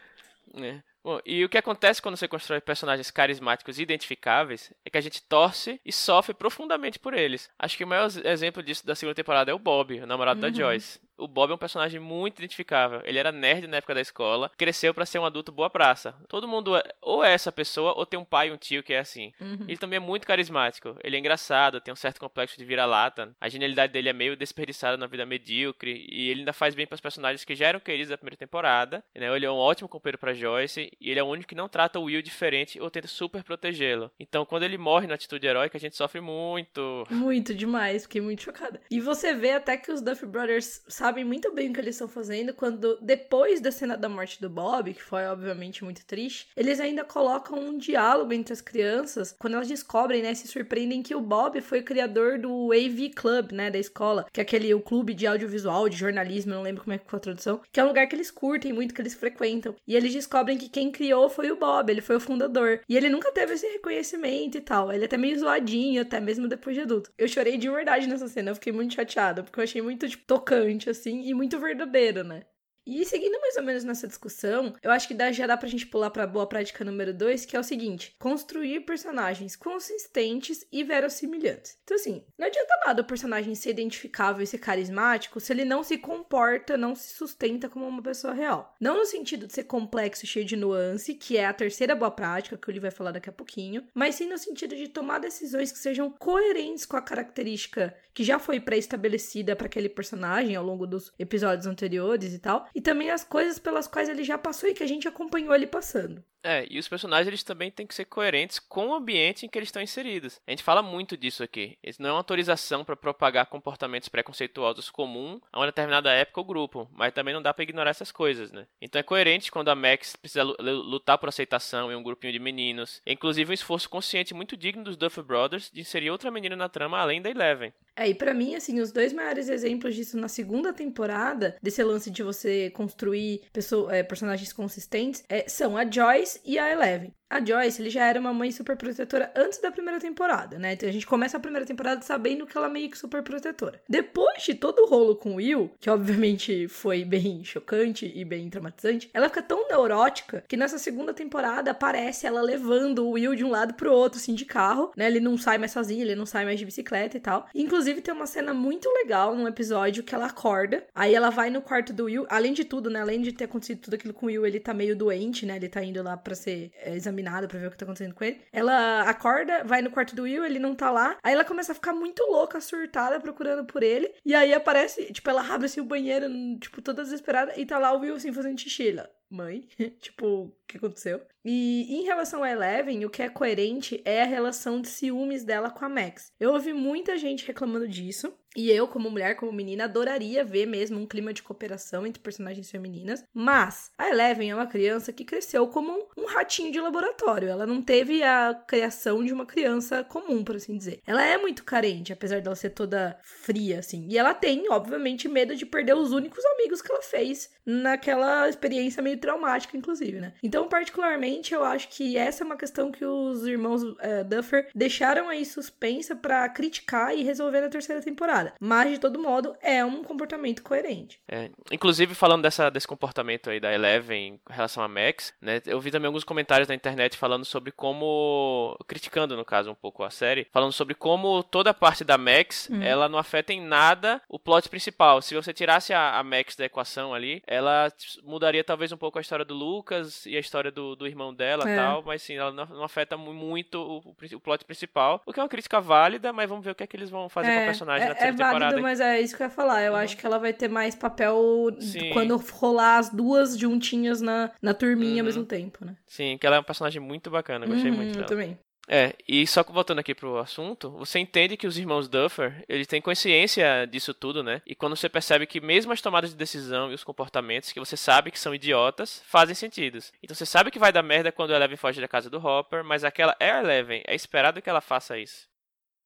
É. 0.55 0.81
Bom, 1.03 1.19
e 1.25 1.45
o 1.45 1.49
que 1.49 1.57
acontece 1.57 2.01
quando 2.01 2.17
você 2.17 2.27
constrói 2.27 2.59
personagens 2.59 3.11
carismáticos 3.11 3.77
e 3.77 3.83
identificáveis 3.83 4.73
é 4.83 4.89
que 4.89 4.97
a 4.97 5.01
gente 5.01 5.21
torce 5.21 5.79
e 5.85 5.91
sofre 5.91 6.33
profundamente 6.33 6.97
por 6.97 7.13
eles. 7.13 7.49
Acho 7.59 7.77
que 7.77 7.83
o 7.83 7.87
maior 7.87 8.09
exemplo 8.23 8.63
disso 8.63 8.85
da 8.85 8.95
segunda 8.95 9.13
temporada 9.13 9.51
é 9.51 9.53
o 9.53 9.59
Bob, 9.59 9.99
o 9.99 10.07
namorado 10.07 10.43
uhum. 10.43 10.51
da 10.51 10.57
Joyce. 10.57 10.99
O 11.17 11.27
Bob 11.27 11.51
é 11.51 11.55
um 11.55 11.57
personagem 11.57 11.99
muito 11.99 12.39
identificável. 12.39 13.01
Ele 13.03 13.17
era 13.17 13.31
nerd 13.31 13.67
na 13.67 13.77
época 13.77 13.95
da 13.95 14.01
escola, 14.01 14.51
cresceu 14.57 14.93
para 14.93 15.05
ser 15.05 15.19
um 15.19 15.25
adulto 15.25 15.51
boa 15.51 15.69
praça. 15.69 16.15
Todo 16.27 16.47
mundo 16.47 16.75
é, 16.75 16.83
ou 17.01 17.23
é 17.23 17.33
essa 17.33 17.51
pessoa 17.51 17.93
ou 17.95 18.05
tem 18.05 18.19
um 18.19 18.25
pai 18.25 18.49
e 18.49 18.51
um 18.51 18.57
tio 18.57 18.83
que 18.83 18.93
é 18.93 18.99
assim. 18.99 19.31
Uhum. 19.39 19.65
Ele 19.67 19.77
também 19.77 19.97
é 19.97 19.99
muito 19.99 20.27
carismático. 20.27 20.97
Ele 21.03 21.15
é 21.15 21.19
engraçado, 21.19 21.79
tem 21.79 21.93
um 21.93 21.95
certo 21.95 22.19
complexo 22.19 22.57
de 22.57 22.65
vira-lata. 22.65 23.35
A 23.39 23.49
genialidade 23.49 23.93
dele 23.93 24.09
é 24.09 24.13
meio 24.13 24.35
desperdiçada 24.35 24.97
na 24.97 25.07
vida 25.07 25.25
medíocre 25.25 26.05
e 26.09 26.29
ele 26.29 26.41
ainda 26.41 26.53
faz 26.53 26.75
bem 26.75 26.85
para 26.85 26.95
os 26.95 27.01
personagens 27.01 27.43
que 27.43 27.55
já 27.55 27.67
eram 27.67 27.79
queridos 27.79 28.09
da 28.09 28.17
primeira 28.17 28.37
temporada. 28.37 29.03
Né? 29.15 29.33
Ele 29.35 29.45
é 29.45 29.51
um 29.51 29.55
ótimo 29.55 29.87
companheiro 29.87 30.17
para 30.17 30.33
Joyce 30.33 30.91
e 30.99 31.11
ele 31.11 31.19
é 31.19 31.23
o 31.23 31.27
único 31.27 31.47
que 31.47 31.55
não 31.55 31.69
trata 31.69 31.99
o 31.99 32.03
Will 32.03 32.21
diferente 32.21 32.79
ou 32.79 32.89
tenta 32.89 33.07
super 33.07 33.43
protegê-lo. 33.43 34.11
Então, 34.19 34.45
quando 34.45 34.63
ele 34.63 34.77
morre 34.77 35.07
na 35.07 35.15
atitude 35.15 35.47
heróica, 35.47 35.77
a 35.77 35.81
gente 35.81 35.95
sofre 35.95 36.19
muito. 36.19 37.05
Muito 37.09 37.53
demais, 37.53 38.03
fiquei 38.03 38.21
muito 38.21 38.43
chocada. 38.43 38.81
E 38.89 38.99
você 38.99 39.33
vê 39.33 39.51
até 39.51 39.77
que 39.77 39.91
os 39.91 40.01
Duff 40.01 40.25
Brothers 40.25 40.83
sabem 41.05 41.23
muito 41.23 41.53
bem 41.53 41.69
o 41.69 41.73
que 41.73 41.79
eles 41.79 41.93
estão 41.93 42.07
fazendo 42.07 42.51
quando, 42.51 42.97
depois 42.99 43.61
da 43.61 43.71
cena 43.71 43.95
da 43.95 44.09
morte 44.09 44.41
do 44.41 44.49
Bob, 44.49 44.91
que 44.91 45.03
foi 45.03 45.23
obviamente 45.27 45.83
muito 45.83 46.03
triste, 46.03 46.47
eles 46.57 46.79
ainda 46.79 47.03
colocam 47.03 47.59
um 47.59 47.77
diálogo 47.77 48.33
entre 48.33 48.51
as 48.51 48.59
crianças 48.59 49.35
quando 49.37 49.53
elas 49.53 49.67
descobrem, 49.67 50.23
né, 50.23 50.33
se 50.33 50.47
surpreendem 50.47 51.03
que 51.03 51.13
o 51.13 51.21
Bob 51.21 51.61
foi 51.61 51.81
o 51.81 51.83
criador 51.83 52.39
do 52.39 52.71
AV 52.71 53.11
Club, 53.15 53.51
né, 53.51 53.69
da 53.69 53.77
escola, 53.77 54.25
que 54.33 54.41
é 54.41 54.43
aquele 54.43 54.73
o 54.73 54.81
clube 54.81 55.13
de 55.13 55.27
audiovisual, 55.27 55.87
de 55.87 55.95
jornalismo, 55.95 56.55
não 56.55 56.63
lembro 56.63 56.83
como 56.83 56.95
é 56.95 56.97
que 56.97 57.07
foi 57.07 57.17
a 57.17 57.21
tradução, 57.21 57.61
que 57.71 57.79
é 57.79 57.83
um 57.83 57.87
lugar 57.89 58.07
que 58.07 58.15
eles 58.15 58.31
curtem 58.31 58.73
muito, 58.73 58.91
que 58.91 59.01
eles 59.01 59.13
frequentam. 59.13 59.75
E 59.87 59.95
eles 59.95 60.11
descobrem 60.11 60.57
que 60.57 60.69
quem 60.69 60.91
criou 60.91 61.29
foi 61.29 61.51
o 61.51 61.55
Bob, 61.55 61.87
ele 61.87 62.01
foi 62.01 62.15
o 62.15 62.19
fundador. 62.19 62.79
E 62.89 62.97
ele 62.97 63.09
nunca 63.09 63.31
teve 63.31 63.53
esse 63.53 63.67
reconhecimento 63.67 64.57
e 64.57 64.61
tal. 64.61 64.91
Ele 64.91 65.03
é 65.03 65.05
até 65.05 65.17
meio 65.17 65.37
zoadinho, 65.37 66.01
até 66.01 66.19
mesmo 66.19 66.47
depois 66.47 66.75
de 66.75 66.81
adulto. 66.81 67.11
Eu 67.15 67.27
chorei 67.27 67.59
de 67.59 67.69
verdade 67.69 68.07
nessa 68.07 68.27
cena, 68.27 68.49
eu 68.49 68.55
fiquei 68.55 68.73
muito 68.73 68.95
chateada, 68.95 69.43
porque 69.43 69.59
eu 69.59 69.63
achei 69.63 69.83
muito, 69.83 70.09
tipo, 70.09 70.23
tocante, 70.25 70.89
assim, 70.97 71.21
e 71.21 71.33
muito 71.33 71.59
verdadeiro, 71.59 72.23
né? 72.23 72.43
E 72.87 73.03
seguindo 73.03 73.41
mais 73.41 73.57
ou 73.57 73.63
menos 73.63 73.83
nessa 73.83 74.07
discussão, 74.07 74.75
eu 74.83 74.91
acho 74.91 75.07
que 75.07 75.33
já 75.33 75.47
dá 75.47 75.57
pra 75.57 75.67
gente 75.67 75.87
pular 75.87 76.11
pra 76.11 76.27
boa 76.27 76.45
prática 76.45 76.85
número 76.85 77.11
2, 77.11 77.43
que 77.43 77.57
é 77.57 77.59
o 77.59 77.63
seguinte: 77.63 78.15
construir 78.19 78.81
personagens 78.81 79.55
consistentes 79.55 80.63
e 80.71 80.83
verossimilhantes. 80.83 81.79
Então, 81.83 81.95
assim, 81.95 82.23
não 82.37 82.45
adianta 82.45 82.79
nada 82.85 83.01
o 83.01 83.05
personagem 83.05 83.55
ser 83.55 83.71
identificável 83.71 84.43
e 84.43 84.47
ser 84.47 84.59
carismático 84.59 85.39
se 85.39 85.51
ele 85.51 85.65
não 85.65 85.83
se 85.83 85.97
comporta, 85.97 86.77
não 86.77 86.93
se 86.93 87.15
sustenta 87.15 87.67
como 87.67 87.87
uma 87.87 88.03
pessoa 88.03 88.33
real. 88.33 88.75
Não 88.79 88.97
no 88.97 89.05
sentido 89.05 89.47
de 89.47 89.53
ser 89.53 89.63
complexo 89.63 90.23
e 90.23 90.27
cheio 90.27 90.45
de 90.45 90.55
nuance, 90.55 91.15
que 91.15 91.37
é 91.37 91.45
a 91.47 91.53
terceira 91.53 91.95
boa 91.95 92.11
prática, 92.11 92.55
que 92.55 92.69
o 92.69 92.71
Lee 92.71 92.79
vai 92.79 92.91
falar 92.91 93.11
daqui 93.11 93.29
a 93.29 93.33
pouquinho, 93.33 93.87
mas 93.95 94.13
sim 94.13 94.27
no 94.27 94.37
sentido 94.37 94.75
de 94.75 94.89
tomar 94.89 95.17
decisões 95.17 95.71
que 95.71 95.79
sejam 95.79 96.11
coerentes 96.11 96.85
com 96.85 96.97
a 96.97 97.01
característica 97.01 97.95
que 98.15 98.23
já 98.23 98.39
foi 98.39 98.61
pré-estabelecida 98.61 99.57
para 99.57 99.67
aquele 99.67 99.89
personagem 99.89 100.55
ao 100.55 100.63
longo 100.63 100.87
dos 100.87 101.11
episódios 101.19 101.67
anteriores 101.67 102.33
e 102.33 102.39
tal, 102.39 102.65
e 102.73 102.79
também 102.79 103.11
as 103.11 103.25
coisas 103.25 103.59
pelas 103.59 103.87
quais 103.87 104.07
ele 104.07 104.23
já 104.23 104.37
passou 104.37 104.69
e 104.69 104.73
que 104.73 104.81
a 104.81 104.87
gente 104.87 105.05
acompanhou 105.05 105.53
ele 105.53 105.67
passando. 105.67 106.23
É, 106.45 106.65
e 106.69 106.77
os 106.77 106.87
personagens 106.87 107.27
eles 107.27 107.43
também 107.43 107.71
têm 107.71 107.87
que 107.87 107.95
ser 107.95 108.05
coerentes 108.05 108.59
com 108.59 108.89
o 108.89 108.93
ambiente 108.93 109.45
em 109.45 109.49
que 109.49 109.57
eles 109.57 109.67
estão 109.67 109.81
inseridos. 109.81 110.39
A 110.45 110.51
gente 110.51 110.63
fala 110.63 110.83
muito 110.83 111.17
disso 111.17 111.41
aqui. 111.41 111.75
Isso 111.83 111.99
não 111.99 112.09
é 112.09 112.11
uma 112.13 112.19
autorização 112.19 112.85
para 112.85 112.95
propagar 112.95 113.47
comportamentos 113.47 114.09
preconceituosos 114.09 114.91
comum 114.91 115.41
a 115.51 115.59
uma 115.59 115.65
determinada 115.65 116.11
época 116.11 116.39
ou 116.39 116.45
grupo, 116.45 116.87
mas 116.93 117.13
também 117.13 117.33
não 117.33 117.41
dá 117.41 117.51
para 117.51 117.63
ignorar 117.63 117.89
essas 117.89 118.11
coisas, 118.11 118.51
né? 118.51 118.67
Então 118.79 118.99
é 118.99 119.03
coerente 119.03 119.51
quando 119.51 119.69
a 119.69 119.75
Max 119.75 120.15
precisa 120.15 120.43
lutar 120.43 121.17
por 121.17 121.29
aceitação 121.29 121.91
em 121.91 121.95
um 121.95 122.03
grupinho 122.03 122.31
de 122.31 122.39
meninos. 122.39 123.01
É, 123.05 123.11
inclusive 123.11 123.49
um 123.49 123.53
esforço 123.53 123.89
consciente 123.89 124.33
muito 124.33 124.55
digno 124.55 124.83
dos 124.83 124.95
Duff 124.95 125.19
Brothers 125.23 125.71
de 125.73 125.81
inserir 125.81 126.11
outra 126.11 126.29
menina 126.29 126.55
na 126.55 126.69
trama 126.69 126.99
além 126.99 127.21
da 127.23 127.31
Eleven. 127.31 127.73
É, 127.95 128.09
e 128.09 128.13
pra 128.13 128.33
mim, 128.33 128.55
assim, 128.55 128.81
os 128.81 128.91
dois 128.91 129.13
maiores 129.13 129.47
exemplos 129.47 129.95
disso 129.95 130.17
na 130.17 130.27
segunda 130.27 130.73
temporada, 130.73 131.55
desse 131.63 131.81
lance 131.81 132.11
de 132.11 132.21
você 132.21 132.69
construir 132.71 133.41
pessoa, 133.53 133.95
é, 133.95 134.03
personagens 134.03 134.51
consistentes, 134.51 135.23
é, 135.29 135.47
são 135.47 135.77
a 135.77 135.89
Joyce 135.89 136.34
e 136.43 136.57
a 136.59 136.71
Eleven. 136.71 137.15
A 137.27 137.43
Joyce, 137.43 137.81
ele 137.81 137.89
já 137.89 138.05
era 138.05 138.19
uma 138.19 138.31
mãe 138.31 138.51
super 138.51 138.77
protetora 138.77 139.31
antes 139.35 139.59
da 139.59 139.71
primeira 139.71 139.99
temporada, 139.99 140.59
né? 140.59 140.73
Então 140.73 140.87
a 140.87 140.91
gente 140.91 141.07
começa 141.07 141.37
a 141.37 141.39
primeira 141.39 141.65
temporada 141.65 142.01
sabendo 142.03 142.45
que 142.45 142.55
ela 142.55 142.67
é 142.67 142.69
meio 142.69 142.89
que 142.89 142.97
super 142.97 143.23
protetora. 143.23 143.81
Depois 143.89 144.43
de 144.43 144.53
todo 144.53 144.83
o 144.83 144.87
rolo 144.87 145.15
com 145.15 145.31
o 145.31 145.35
Will, 145.35 145.71
que 145.79 145.89
obviamente 145.89 146.67
foi 146.67 147.03
bem 147.03 147.43
chocante 147.43 148.11
e 148.13 148.23
bem 148.23 148.47
traumatizante, 148.49 149.09
ela 149.11 149.27
fica 149.27 149.41
tão 149.41 149.67
neurótica 149.67 150.43
que 150.47 150.55
nessa 150.55 150.77
segunda 150.77 151.13
temporada 151.13 151.71
aparece 151.71 152.27
ela 152.27 152.41
levando 152.41 152.99
o 152.99 153.11
Will 153.11 153.33
de 153.33 153.43
um 153.43 153.49
lado 153.49 153.73
pro 153.73 153.91
outro, 153.91 154.19
assim, 154.19 154.35
de 154.35 154.45
carro, 154.45 154.91
né? 154.95 155.07
Ele 155.07 155.19
não 155.19 155.35
sai 155.35 155.57
mais 155.57 155.71
sozinho, 155.71 156.03
ele 156.03 156.15
não 156.15 156.27
sai 156.27 156.45
mais 156.45 156.59
de 156.59 156.65
bicicleta 156.65 157.17
e 157.17 157.19
tal. 157.19 157.47
Inclusive 157.55 158.01
tem 158.01 158.13
uma 158.13 158.27
cena 158.27 158.53
muito 158.53 158.87
legal 158.89 159.35
num 159.35 159.47
episódio 159.47 160.03
que 160.03 160.13
ela 160.13 160.27
acorda, 160.27 160.85
aí 160.93 161.15
ela 161.15 161.31
vai 161.31 161.49
no 161.49 161.61
quarto 161.61 161.91
do 161.91 162.05
Will, 162.05 162.27
além 162.29 162.53
de 162.53 162.63
tudo, 162.63 162.87
né? 162.87 163.01
Além 163.01 163.21
de 163.21 163.31
ter 163.31 163.45
acontecido 163.45 163.81
tudo 163.81 163.95
aquilo 163.95 164.13
com 164.13 164.27
o 164.27 164.29
Will, 164.29 164.45
ele 164.45 164.59
tá 164.59 164.75
meio 164.75 164.95
doente, 164.95 165.43
né? 165.43 165.55
Ele 165.55 165.67
tá 165.67 165.83
indo 165.83 166.03
lá 166.03 166.15
para 166.15 166.35
ser 166.35 166.71
é, 166.75 166.95
examinado 166.95 167.14
examinada 167.15 167.47
pra 167.47 167.59
ver 167.59 167.67
o 167.67 167.71
que 167.71 167.77
tá 167.77 167.85
acontecendo 167.85 168.13
com 168.13 168.23
ele. 168.23 168.41
Ela 168.51 169.01
acorda, 169.03 169.63
vai 169.63 169.81
no 169.81 169.89
quarto 169.89 170.15
do 170.15 170.23
Will, 170.23 170.45
ele 170.45 170.59
não 170.59 170.75
tá 170.75 170.91
lá. 170.91 171.17
Aí 171.23 171.33
ela 171.33 171.45
começa 171.45 171.71
a 171.71 171.75
ficar 171.75 171.93
muito 171.93 172.21
louca, 172.23 172.59
surtada, 172.59 173.19
procurando 173.19 173.65
por 173.65 173.81
ele. 173.81 174.13
E 174.25 174.35
aí 174.35 174.53
aparece, 174.53 175.11
tipo, 175.11 175.29
ela 175.29 175.41
abre 175.53 175.65
assim 175.65 175.79
o 175.79 175.85
banheiro, 175.85 176.27
tipo, 176.59 176.81
toda 176.81 177.03
desesperada, 177.03 177.53
e 177.57 177.65
tá 177.65 177.79
lá 177.79 177.93
o 177.93 177.99
Will 177.99 178.15
assim 178.15 178.33
fazendo 178.33 178.59
xixi. 178.59 178.89
Ela, 178.89 179.09
mãe, 179.29 179.67
tipo, 180.01 180.53
que 180.67 180.77
aconteceu? 180.77 181.21
E 181.43 181.95
em 181.95 182.03
relação 182.05 182.43
a 182.43 182.49
Eleven, 182.49 183.05
o 183.05 183.09
que 183.09 183.21
é 183.21 183.29
coerente 183.29 184.01
é 184.03 184.23
a 184.23 184.25
relação 184.25 184.81
de 184.81 184.87
ciúmes 184.87 185.43
dela 185.43 185.69
com 185.69 185.85
a 185.85 185.89
Max. 185.89 186.31
Eu 186.39 186.53
ouvi 186.53 186.73
muita 186.73 187.17
gente 187.17 187.45
reclamando 187.45 187.87
disso. 187.87 188.33
E 188.55 188.71
eu, 188.71 188.87
como 188.87 189.11
mulher, 189.11 189.35
como 189.35 189.51
menina, 189.51 189.83
adoraria 189.83 190.41
ver 190.41 190.65
mesmo 190.65 190.97
um 190.97 191.05
clima 191.05 191.33
de 191.33 191.43
cooperação 191.43 192.07
entre 192.07 192.21
personagens 192.21 192.71
femininas. 192.71 193.21
Mas 193.33 193.91
a 193.97 194.09
Eleven 194.09 194.49
é 194.49 194.55
uma 194.55 194.65
criança 194.65 195.11
que 195.11 195.25
cresceu 195.25 195.67
como 195.67 196.07
um, 196.17 196.25
ratinho 196.25 196.71
de 196.71 196.79
laboratório. 196.79 197.49
Ela 197.49 197.65
não 197.65 197.81
teve 197.81 198.23
a 198.23 198.55
criação 198.65 199.25
de 199.25 199.33
uma 199.33 199.45
criança 199.45 200.05
comum, 200.05 200.41
por 200.41 200.55
assim 200.55 200.77
dizer. 200.77 201.01
Ela 201.05 201.25
é 201.25 201.37
muito 201.37 201.65
carente, 201.65 202.13
apesar 202.13 202.41
dela 202.41 202.55
ser 202.55 202.69
toda 202.69 203.19
fria, 203.23 203.79
assim. 203.79 204.07
E 204.09 204.17
ela 204.17 204.33
tem, 204.33 204.69
obviamente, 204.71 205.27
medo 205.27 205.53
de 205.53 205.65
perder 205.65 205.95
os 205.95 206.13
únicos 206.13 206.43
amigos 206.45 206.81
que 206.81 206.89
ela 206.89 207.01
fez 207.01 207.49
naquela 207.65 208.47
experiência 208.47 209.03
meio 209.03 209.19
traumática, 209.19 209.75
inclusive, 209.75 210.21
né? 210.21 210.33
Então, 210.41 210.54
particularmente, 210.63 211.53
eu 211.53 211.63
acho 211.63 211.89
que 211.89 212.17
essa 212.17 212.43
é 212.43 212.45
uma 212.45 212.55
questão 212.55 212.89
que 212.89 213.03
os 213.03 213.45
irmãos 213.45 213.83
uh, 213.83 214.23
Duffer 214.25 214.69
deixaram 214.73 215.27
aí 215.27 215.45
suspensa 215.45 216.15
para 216.15 216.47
criticar 216.47 217.13
e 217.13 217.23
resolver 217.23 217.59
na 217.61 217.69
terceira 217.69 218.01
temporada. 218.01 218.53
Mas, 218.59 218.93
de 218.93 218.99
todo 218.99 219.19
modo, 219.19 219.53
é 219.61 219.83
um 219.83 220.03
comportamento 220.03 220.63
coerente. 220.63 221.19
É, 221.27 221.49
inclusive, 221.69 222.15
falando 222.15 222.43
dessa, 222.43 222.69
desse 222.69 222.87
comportamento 222.87 223.49
aí 223.49 223.59
da 223.59 223.73
Eleven 223.73 224.15
em 224.15 224.39
relação 224.49 224.81
a 224.81 224.87
Max, 224.87 225.33
né? 225.41 225.61
Eu 225.65 225.81
vi 225.81 225.91
também 225.91 226.07
alguns 226.07 226.23
comentários 226.23 226.69
na 226.69 226.75
internet 226.75 227.17
falando 227.17 227.43
sobre 227.43 227.71
como. 227.71 228.77
criticando, 228.87 229.35
no 229.35 229.43
caso, 229.43 229.69
um 229.69 229.75
pouco 229.75 230.03
a 230.03 230.09
série, 230.09 230.47
falando 230.51 230.71
sobre 230.71 230.95
como 230.95 231.43
toda 231.43 231.71
a 231.71 231.73
parte 231.73 232.03
da 232.03 232.17
Max 232.17 232.69
uhum. 232.69 232.81
ela 232.81 233.09
não 233.09 233.17
afeta 233.17 233.53
em 233.53 233.61
nada 233.61 234.21
o 234.29 234.39
plot 234.39 234.69
principal. 234.69 235.21
Se 235.21 235.35
você 235.35 235.53
tirasse 235.53 235.93
a, 235.93 236.17
a 236.17 236.23
Max 236.23 236.55
da 236.55 236.65
equação 236.65 237.13
ali, 237.13 237.41
ela 237.45 237.91
mudaria 238.23 238.63
talvez 238.63 238.91
um 238.91 238.97
pouco 238.97 239.17
a 239.17 239.21
história 239.21 239.45
do 239.45 239.53
Lucas 239.53 240.25
e 240.25 240.35
a 240.35 240.39
história 240.45 240.71
do, 240.71 240.95
do 240.95 241.07
irmão 241.07 241.33
dela 241.33 241.67
e 241.67 241.73
é. 241.73 241.75
tal, 241.75 242.03
mas 242.03 242.21
sim, 242.21 242.35
ela 242.35 242.51
não, 242.51 242.65
não 242.65 242.83
afeta 242.83 243.17
muito 243.17 243.79
o, 243.79 244.15
o, 244.35 244.39
plot 244.39 244.63
principal, 244.65 245.21
o 245.25 245.33
que 245.33 245.39
é 245.39 245.43
uma 245.43 245.49
crítica 245.49 245.81
válida, 245.81 246.31
mas 246.31 246.49
vamos 246.49 246.63
ver 246.63 246.71
o 246.71 246.75
que 246.75 246.83
é 246.83 246.87
que 246.87 246.95
eles 246.95 247.09
vão 247.09 247.27
fazer 247.29 247.49
é, 247.49 247.55
com 247.55 247.61
a 247.61 247.65
personagem 247.65 248.05
é, 248.05 248.09
na 248.09 248.15
terceira 248.15 248.35
é 248.35 248.37
válido, 248.37 248.59
temporada. 248.59 248.81
mas 248.81 248.99
é 248.99 249.21
isso 249.21 249.35
que 249.35 249.43
eu 249.43 249.47
ia 249.47 249.51
falar. 249.51 249.81
Eu 249.83 249.93
uhum. 249.93 249.99
acho 249.99 250.17
que 250.17 250.25
ela 250.25 250.37
vai 250.39 250.53
ter 250.53 250.67
mais 250.67 250.95
papel 250.95 251.37
sim. 251.79 252.09
quando 252.11 252.37
rolar 252.37 252.97
as 252.97 253.09
duas 253.09 253.57
juntinhas 253.57 254.21
na, 254.21 254.51
na 254.61 254.73
turminha 254.73 255.15
uhum. 255.15 255.19
ao 255.19 255.25
mesmo 255.25 255.45
tempo, 255.45 255.85
né? 255.85 255.95
Sim, 256.07 256.37
que 256.37 256.45
ela 256.45 256.55
é 256.55 256.59
um 256.59 256.63
personagem 256.63 257.01
muito 257.01 257.29
bacana, 257.29 257.65
gostei 257.65 257.91
uhum, 257.91 257.97
muito 257.97 258.13
dela. 258.13 258.23
Eu 258.23 258.27
também. 258.27 258.57
É, 258.87 259.15
e 259.27 259.45
só 259.47 259.63
voltando 259.63 259.99
aqui 259.99 260.13
pro 260.13 260.37
assunto, 260.37 260.91
você 260.91 261.19
entende 261.19 261.57
que 261.57 261.67
os 261.67 261.77
irmãos 261.77 262.07
Duffer, 262.07 262.63
eles 262.69 262.87
têm 262.87 263.01
consciência 263.01 263.85
disso 263.85 264.13
tudo, 264.13 264.43
né? 264.43 264.61
E 264.65 264.75
quando 264.75 264.95
você 264.95 265.09
percebe 265.09 265.47
que 265.47 265.59
mesmo 265.59 265.91
as 265.91 266.01
tomadas 266.01 266.29
de 266.29 266.35
decisão 266.35 266.91
e 266.91 266.93
os 266.93 267.03
comportamentos 267.03 267.71
que 267.71 267.79
você 267.79 267.97
sabe 267.97 268.31
que 268.31 268.39
são 268.39 268.53
idiotas, 268.53 269.23
fazem 269.25 269.55
sentido. 269.55 269.97
Então 270.21 270.35
você 270.35 270.45
sabe 270.45 270.71
que 270.71 270.79
vai 270.79 270.91
dar 270.91 271.03
merda 271.03 271.31
quando 271.31 271.51
a 271.51 271.55
Eleven 271.55 271.77
foge 271.77 272.01
da 272.01 272.07
casa 272.07 272.29
do 272.29 272.45
Hopper, 272.45 272.83
mas 272.83 273.03
aquela 273.03 273.35
é 273.39 273.51
a 273.51 273.59
Eleven, 273.61 274.03
é 274.05 274.13
esperado 274.13 274.61
que 274.61 274.69
ela 274.69 274.81
faça 274.81 275.17
isso. 275.17 275.47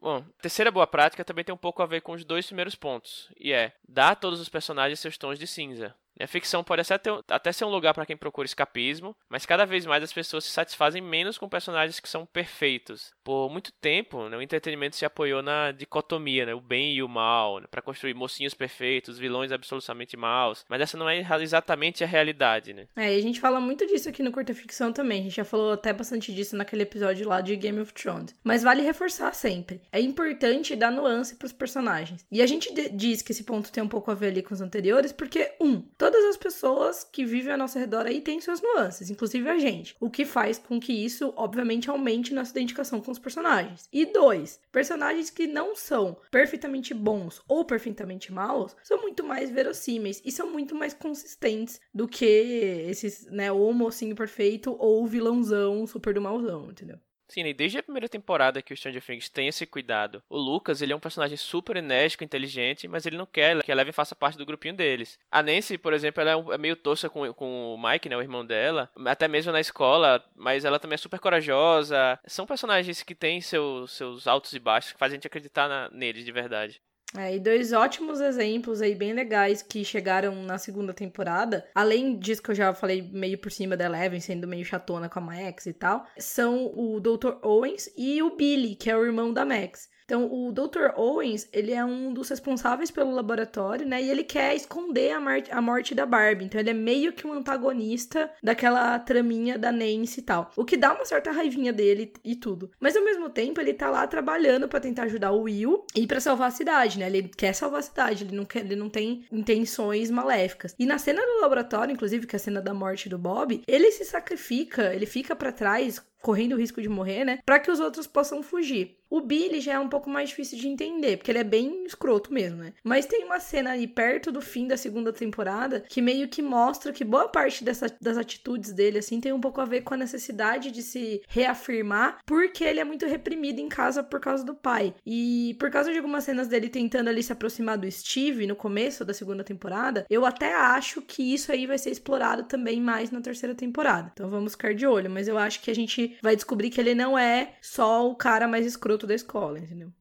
Bom, 0.01 0.23
terceira 0.41 0.71
boa 0.71 0.87
prática 0.87 1.25
também 1.25 1.43
tem 1.43 1.53
um 1.53 1.57
pouco 1.57 1.81
a 1.81 1.85
ver 1.85 2.01
com 2.01 2.13
os 2.13 2.23
dois 2.23 2.45
primeiros 2.45 2.73
pontos, 2.73 3.29
e 3.37 3.51
é 3.51 3.73
dar 3.87 4.11
a 4.11 4.15
todos 4.15 4.39
os 4.39 4.47
personagens 4.47 4.99
seus 4.99 5.17
tons 5.17 5.37
de 5.37 5.45
cinza. 5.45 5.93
A 6.19 6.27
ficção 6.27 6.63
pode 6.63 6.81
até, 7.29 7.51
ser 7.51 7.65
um 7.65 7.69
lugar 7.69 7.93
para 7.93 8.05
quem 8.05 8.17
procura 8.17 8.45
escapismo, 8.45 9.15
mas 9.29 9.45
cada 9.45 9.65
vez 9.65 9.85
mais 9.85 10.03
as 10.03 10.11
pessoas 10.11 10.43
se 10.43 10.51
satisfazem 10.51 11.01
menos 11.01 11.37
com 11.37 11.47
personagens 11.47 11.99
que 11.99 12.09
são 12.09 12.25
perfeitos. 12.25 13.11
Por 13.23 13.49
muito 13.49 13.71
tempo, 13.71 14.27
né, 14.27 14.35
o 14.35 14.41
entretenimento 14.41 14.95
se 14.95 15.05
apoiou 15.05 15.41
na 15.41 15.71
dicotomia, 15.71 16.45
né, 16.45 16.53
o 16.53 16.59
bem 16.59 16.93
e 16.93 17.01
o 17.01 17.07
mal, 17.07 17.59
né, 17.59 17.67
para 17.71 17.81
construir 17.81 18.13
mocinhos 18.13 18.53
perfeitos, 18.53 19.17
vilões 19.17 19.51
absolutamente 19.51 20.17
maus, 20.17 20.65
mas 20.67 20.81
essa 20.81 20.97
não 20.97 21.09
é 21.09 21.25
exatamente 21.41 22.03
a 22.03 22.07
realidade, 22.07 22.73
né? 22.73 22.87
É, 22.95 23.13
e 23.13 23.17
a 23.17 23.21
gente 23.21 23.39
fala 23.39 23.59
muito 23.61 23.85
disso 23.87 24.09
aqui 24.09 24.21
no 24.21 24.31
Curta 24.31 24.53
Ficção 24.53 24.91
também, 24.91 25.21
a 25.21 25.23
gente 25.23 25.35
já 25.35 25.45
falou 25.45 25.71
até 25.71 25.93
bastante 25.93 26.33
disso 26.33 26.55
naquele 26.55 26.83
episódio 26.83 27.27
lá 27.27 27.39
de 27.39 27.55
Game 27.55 27.79
of 27.79 27.93
Thrones. 27.93 28.35
Mas 28.43 28.63
vale 28.63 28.81
reforçar 28.81 29.33
sempre, 29.33 29.81
é 29.91 30.01
importante 30.01 30.75
dar 30.75 30.91
nuance 30.91 31.35
para 31.35 31.45
os 31.45 31.53
personagens. 31.53 32.25
E 32.31 32.41
a 32.41 32.47
gente 32.47 32.73
diz 32.91 33.21
que 33.21 33.31
esse 33.31 33.43
ponto 33.43 33.71
tem 33.71 33.83
um 33.83 33.87
pouco 33.87 34.11
a 34.11 34.15
ver 34.15 34.27
ali 34.27 34.43
com 34.43 34.53
os 34.53 34.61
anteriores, 34.61 35.11
porque, 35.11 35.53
um, 35.61 35.81
todas 36.09 36.25
as 36.25 36.37
pessoas 36.37 37.03
que 37.03 37.23
vivem 37.23 37.51
ao 37.51 37.57
nosso 37.57 37.77
redor 37.77 38.07
aí 38.07 38.19
têm 38.19 38.41
suas 38.41 38.59
nuances, 38.63 39.11
inclusive 39.11 39.47
a 39.47 39.59
gente. 39.59 39.95
O 39.99 40.09
que 40.09 40.25
faz 40.25 40.57
com 40.57 40.79
que 40.79 40.91
isso, 40.91 41.31
obviamente, 41.37 41.87
aumente 41.87 42.33
nossa 42.33 42.49
identificação 42.49 42.99
com 42.99 43.11
os 43.11 43.19
personagens. 43.19 43.87
E 43.93 44.07
dois, 44.07 44.59
personagens 44.71 45.29
que 45.29 45.45
não 45.45 45.75
são 45.75 46.17
perfeitamente 46.31 46.95
bons 46.95 47.43
ou 47.47 47.63
perfeitamente 47.63 48.33
maus 48.33 48.75
são 48.81 48.99
muito 48.99 49.23
mais 49.23 49.51
verossímeis 49.51 50.19
e 50.25 50.31
são 50.31 50.49
muito 50.49 50.73
mais 50.73 50.95
consistentes 50.95 51.79
do 51.93 52.07
que 52.07 52.25
esses, 52.25 53.27
né, 53.27 53.51
o 53.51 53.71
mocinho 53.71 54.15
perfeito 54.15 54.75
ou 54.79 55.03
o 55.03 55.07
vilãozão 55.07 55.85
super 55.85 56.15
do 56.15 56.21
malzão, 56.21 56.71
entendeu? 56.71 56.97
Sim, 57.29 57.45
e 57.45 57.53
desde 57.53 57.77
a 57.77 57.83
primeira 57.83 58.09
temporada 58.09 58.61
que 58.61 58.73
o 58.73 58.77
Stranger 58.77 59.03
Things 59.03 59.29
tem 59.29 59.47
esse 59.47 59.65
cuidado. 59.67 60.21
O 60.27 60.35
Lucas, 60.37 60.81
ele 60.81 60.91
é 60.91 60.95
um 60.95 60.99
personagem 60.99 61.37
super 61.37 61.77
enérgico, 61.77 62.23
inteligente, 62.23 62.87
mas 62.87 63.05
ele 63.05 63.17
não 63.17 63.25
quer 63.27 63.63
que 63.63 63.71
a 63.71 63.75
Eleven 63.75 63.93
faça 63.93 64.15
parte 64.15 64.37
do 64.37 64.45
grupinho 64.45 64.73
deles. 64.73 65.19
A 65.31 65.43
Nancy, 65.43 65.77
por 65.77 65.93
exemplo, 65.93 66.21
ela 66.21 66.31
é, 66.31 66.55
é 66.55 66.57
meio 66.57 66.75
tosca 66.75 67.07
com, 67.07 67.31
com 67.33 67.75
o 67.75 67.77
Mike, 67.77 68.09
né, 68.09 68.17
o 68.17 68.21
irmão 68.21 68.43
dela, 68.43 68.89
até 69.05 69.27
mesmo 69.27 69.51
na 69.51 69.59
escola, 69.59 70.23
mas 70.35 70.65
ela 70.65 70.79
também 70.79 70.95
é 70.95 70.97
super 70.97 71.19
corajosa. 71.19 72.19
São 72.25 72.47
personagens 72.47 73.03
que 73.03 73.13
têm 73.13 73.39
seu, 73.41 73.85
seus 73.87 74.25
altos 74.25 74.53
e 74.53 74.59
baixos, 74.59 74.93
que 74.93 74.99
fazem 74.99 75.15
a 75.15 75.17
gente 75.17 75.27
acreditar 75.27 75.69
na, 75.69 75.87
neles 75.91 76.25
de 76.25 76.31
verdade. 76.31 76.81
É, 77.17 77.35
e 77.35 77.39
dois 77.39 77.73
ótimos 77.73 78.21
exemplos 78.21 78.81
aí 78.81 78.93
bem 78.93 79.13
legais 79.13 79.63
que 79.63 79.83
chegaram 79.83 80.43
na 80.43 80.59
segunda 80.59 80.93
temporada, 80.93 81.67
além 81.73 82.19
disso 82.19 82.43
que 82.43 82.51
eu 82.51 82.55
já 82.55 82.73
falei 82.73 83.01
meio 83.01 83.37
por 83.39 83.51
cima 83.51 83.75
da 83.75 83.85
Eleven, 83.85 84.19
sendo 84.19 84.47
meio 84.47 84.63
chatona 84.63 85.09
com 85.09 85.17
a 85.17 85.21
Max 85.21 85.65
e 85.65 85.73
tal, 85.73 86.05
são 86.19 86.71
o 86.75 86.99
Dr. 86.99 87.43
Owens 87.43 87.89
e 87.97 88.21
o 88.21 88.35
Billy, 88.35 88.75
que 88.75 88.91
é 88.91 88.95
o 88.95 89.03
irmão 89.03 89.33
da 89.33 89.43
Max. 89.43 89.89
Então, 90.09 90.25
o 90.25 90.51
Dr. 90.51 90.97
Owens, 90.97 91.47
ele 91.53 91.71
é 91.71 91.85
um 91.85 92.11
dos 92.11 92.27
responsáveis 92.29 92.89
pelo 92.89 93.11
laboratório, 93.11 93.85
né? 93.85 94.01
E 94.01 94.09
ele 94.09 94.23
quer 94.23 94.55
esconder 94.55 95.11
a, 95.11 95.19
a 95.51 95.61
morte 95.61 95.93
da 95.93 96.03
Barbie. 96.03 96.45
Então, 96.45 96.59
ele 96.59 96.71
é 96.71 96.73
meio 96.73 97.13
que 97.13 97.27
um 97.27 97.33
antagonista 97.33 98.27
daquela 98.41 98.97
traminha 98.97 99.55
da 99.55 99.71
Nancy 99.71 100.21
e 100.21 100.23
tal. 100.23 100.49
O 100.55 100.65
que 100.65 100.75
dá 100.75 100.95
uma 100.95 101.05
certa 101.05 101.29
raivinha 101.29 101.71
dele 101.71 102.11
e 102.25 102.35
tudo. 102.35 102.71
Mas, 102.79 102.97
ao 102.97 103.05
mesmo 103.05 103.29
tempo, 103.29 103.61
ele 103.61 103.71
tá 103.71 103.87
lá 103.87 104.07
trabalhando 104.07 104.67
para 104.67 104.79
tentar 104.79 105.03
ajudar 105.03 105.31
o 105.31 105.43
Will 105.43 105.85
e 105.95 106.07
para 106.07 106.19
salvar 106.19 106.47
a 106.47 106.51
cidade, 106.51 106.97
né? 106.97 107.05
Ele 107.05 107.29
quer 107.37 107.53
salvar 107.53 107.81
a 107.81 107.83
cidade, 107.83 108.23
ele 108.23 108.35
não, 108.35 108.45
quer, 108.45 108.65
ele 108.65 108.75
não 108.75 108.89
tem 108.89 109.27
intenções 109.31 110.09
maléficas. 110.09 110.73
E 110.79 110.87
na 110.87 110.97
cena 110.97 111.21
do 111.21 111.41
laboratório, 111.41 111.93
inclusive, 111.93 112.25
que 112.25 112.35
é 112.35 112.37
a 112.37 112.39
cena 112.39 112.59
da 112.59 112.73
morte 112.73 113.07
do 113.07 113.19
Bob, 113.19 113.61
ele 113.67 113.91
se 113.91 114.03
sacrifica, 114.05 114.91
ele 114.91 115.05
fica 115.05 115.35
para 115.35 115.51
trás 115.51 116.01
correndo 116.21 116.53
o 116.53 116.57
risco 116.57 116.81
de 116.81 116.89
morrer, 116.89 117.23
né? 117.23 117.39
Para 117.45 117.59
que 117.59 117.71
os 117.71 117.79
outros 117.79 118.07
possam 118.07 118.43
fugir. 118.43 118.97
O 119.09 119.21
Billy 119.21 119.59
já 119.59 119.73
é 119.73 119.79
um 119.79 119.89
pouco 119.89 120.07
mais 120.09 120.29
difícil 120.29 120.59
de 120.59 120.67
entender, 120.67 121.17
porque 121.17 121.31
ele 121.31 121.39
é 121.39 121.43
bem 121.43 121.83
escroto 121.85 122.31
mesmo, 122.31 122.59
né? 122.59 122.73
Mas 122.83 123.07
tem 123.07 123.23
uma 123.23 123.39
cena 123.39 123.71
aí 123.71 123.87
perto 123.87 124.31
do 124.31 124.39
fim 124.39 124.67
da 124.67 124.77
segunda 124.77 125.11
temporada 125.11 125.83
que 125.89 125.99
meio 125.99 126.27
que 126.27 126.43
mostra 126.43 126.93
que 126.93 127.03
boa 127.03 127.27
parte 127.27 127.63
dessa, 127.63 127.87
das 127.99 128.17
atitudes 128.17 128.71
dele, 128.71 128.99
assim, 128.99 129.19
tem 129.19 129.33
um 129.33 129.41
pouco 129.41 129.59
a 129.61 129.65
ver 129.65 129.81
com 129.81 129.95
a 129.95 129.97
necessidade 129.97 130.69
de 130.69 130.83
se 130.83 131.23
reafirmar, 131.27 132.19
porque 132.23 132.63
ele 132.63 132.79
é 132.79 132.83
muito 132.83 133.07
reprimido 133.07 133.59
em 133.59 133.67
casa 133.67 134.03
por 134.03 134.19
causa 134.19 134.43
do 134.45 134.53
pai. 134.53 134.93
E 135.03 135.55
por 135.59 135.71
causa 135.71 135.91
de 135.91 135.97
algumas 135.97 136.23
cenas 136.23 136.47
dele 136.47 136.69
tentando 136.69 137.09
ali 137.09 137.23
se 137.23 137.33
aproximar 137.33 137.79
do 137.79 137.91
Steve 137.91 138.45
no 138.45 138.55
começo 138.55 139.03
da 139.03 139.13
segunda 139.13 139.43
temporada, 139.43 140.05
eu 140.07 140.23
até 140.23 140.53
acho 140.53 141.01
que 141.01 141.33
isso 141.33 141.51
aí 141.51 141.65
vai 141.65 141.79
ser 141.79 141.89
explorado 141.89 142.43
também 142.43 142.79
mais 142.79 143.09
na 143.09 143.21
terceira 143.21 143.55
temporada. 143.55 144.11
Então 144.13 144.29
vamos 144.29 144.51
ficar 144.51 144.75
de 144.75 144.85
olho, 144.85 145.09
mas 145.09 145.27
eu 145.27 145.37
acho 145.37 145.61
que 145.61 145.71
a 145.71 145.75
gente 145.75 146.08
vai 146.21 146.35
descobrir 146.35 146.69
que 146.69 146.79
ele 146.79 146.95
não 146.95 147.17
é 147.17 147.53
só 147.61 148.09
o 148.09 148.15
cara 148.15 148.47
mais 148.47 148.65
escroto 148.65 149.05
da 149.05 149.15
escola, 149.15 149.59
entendeu? 149.59 149.91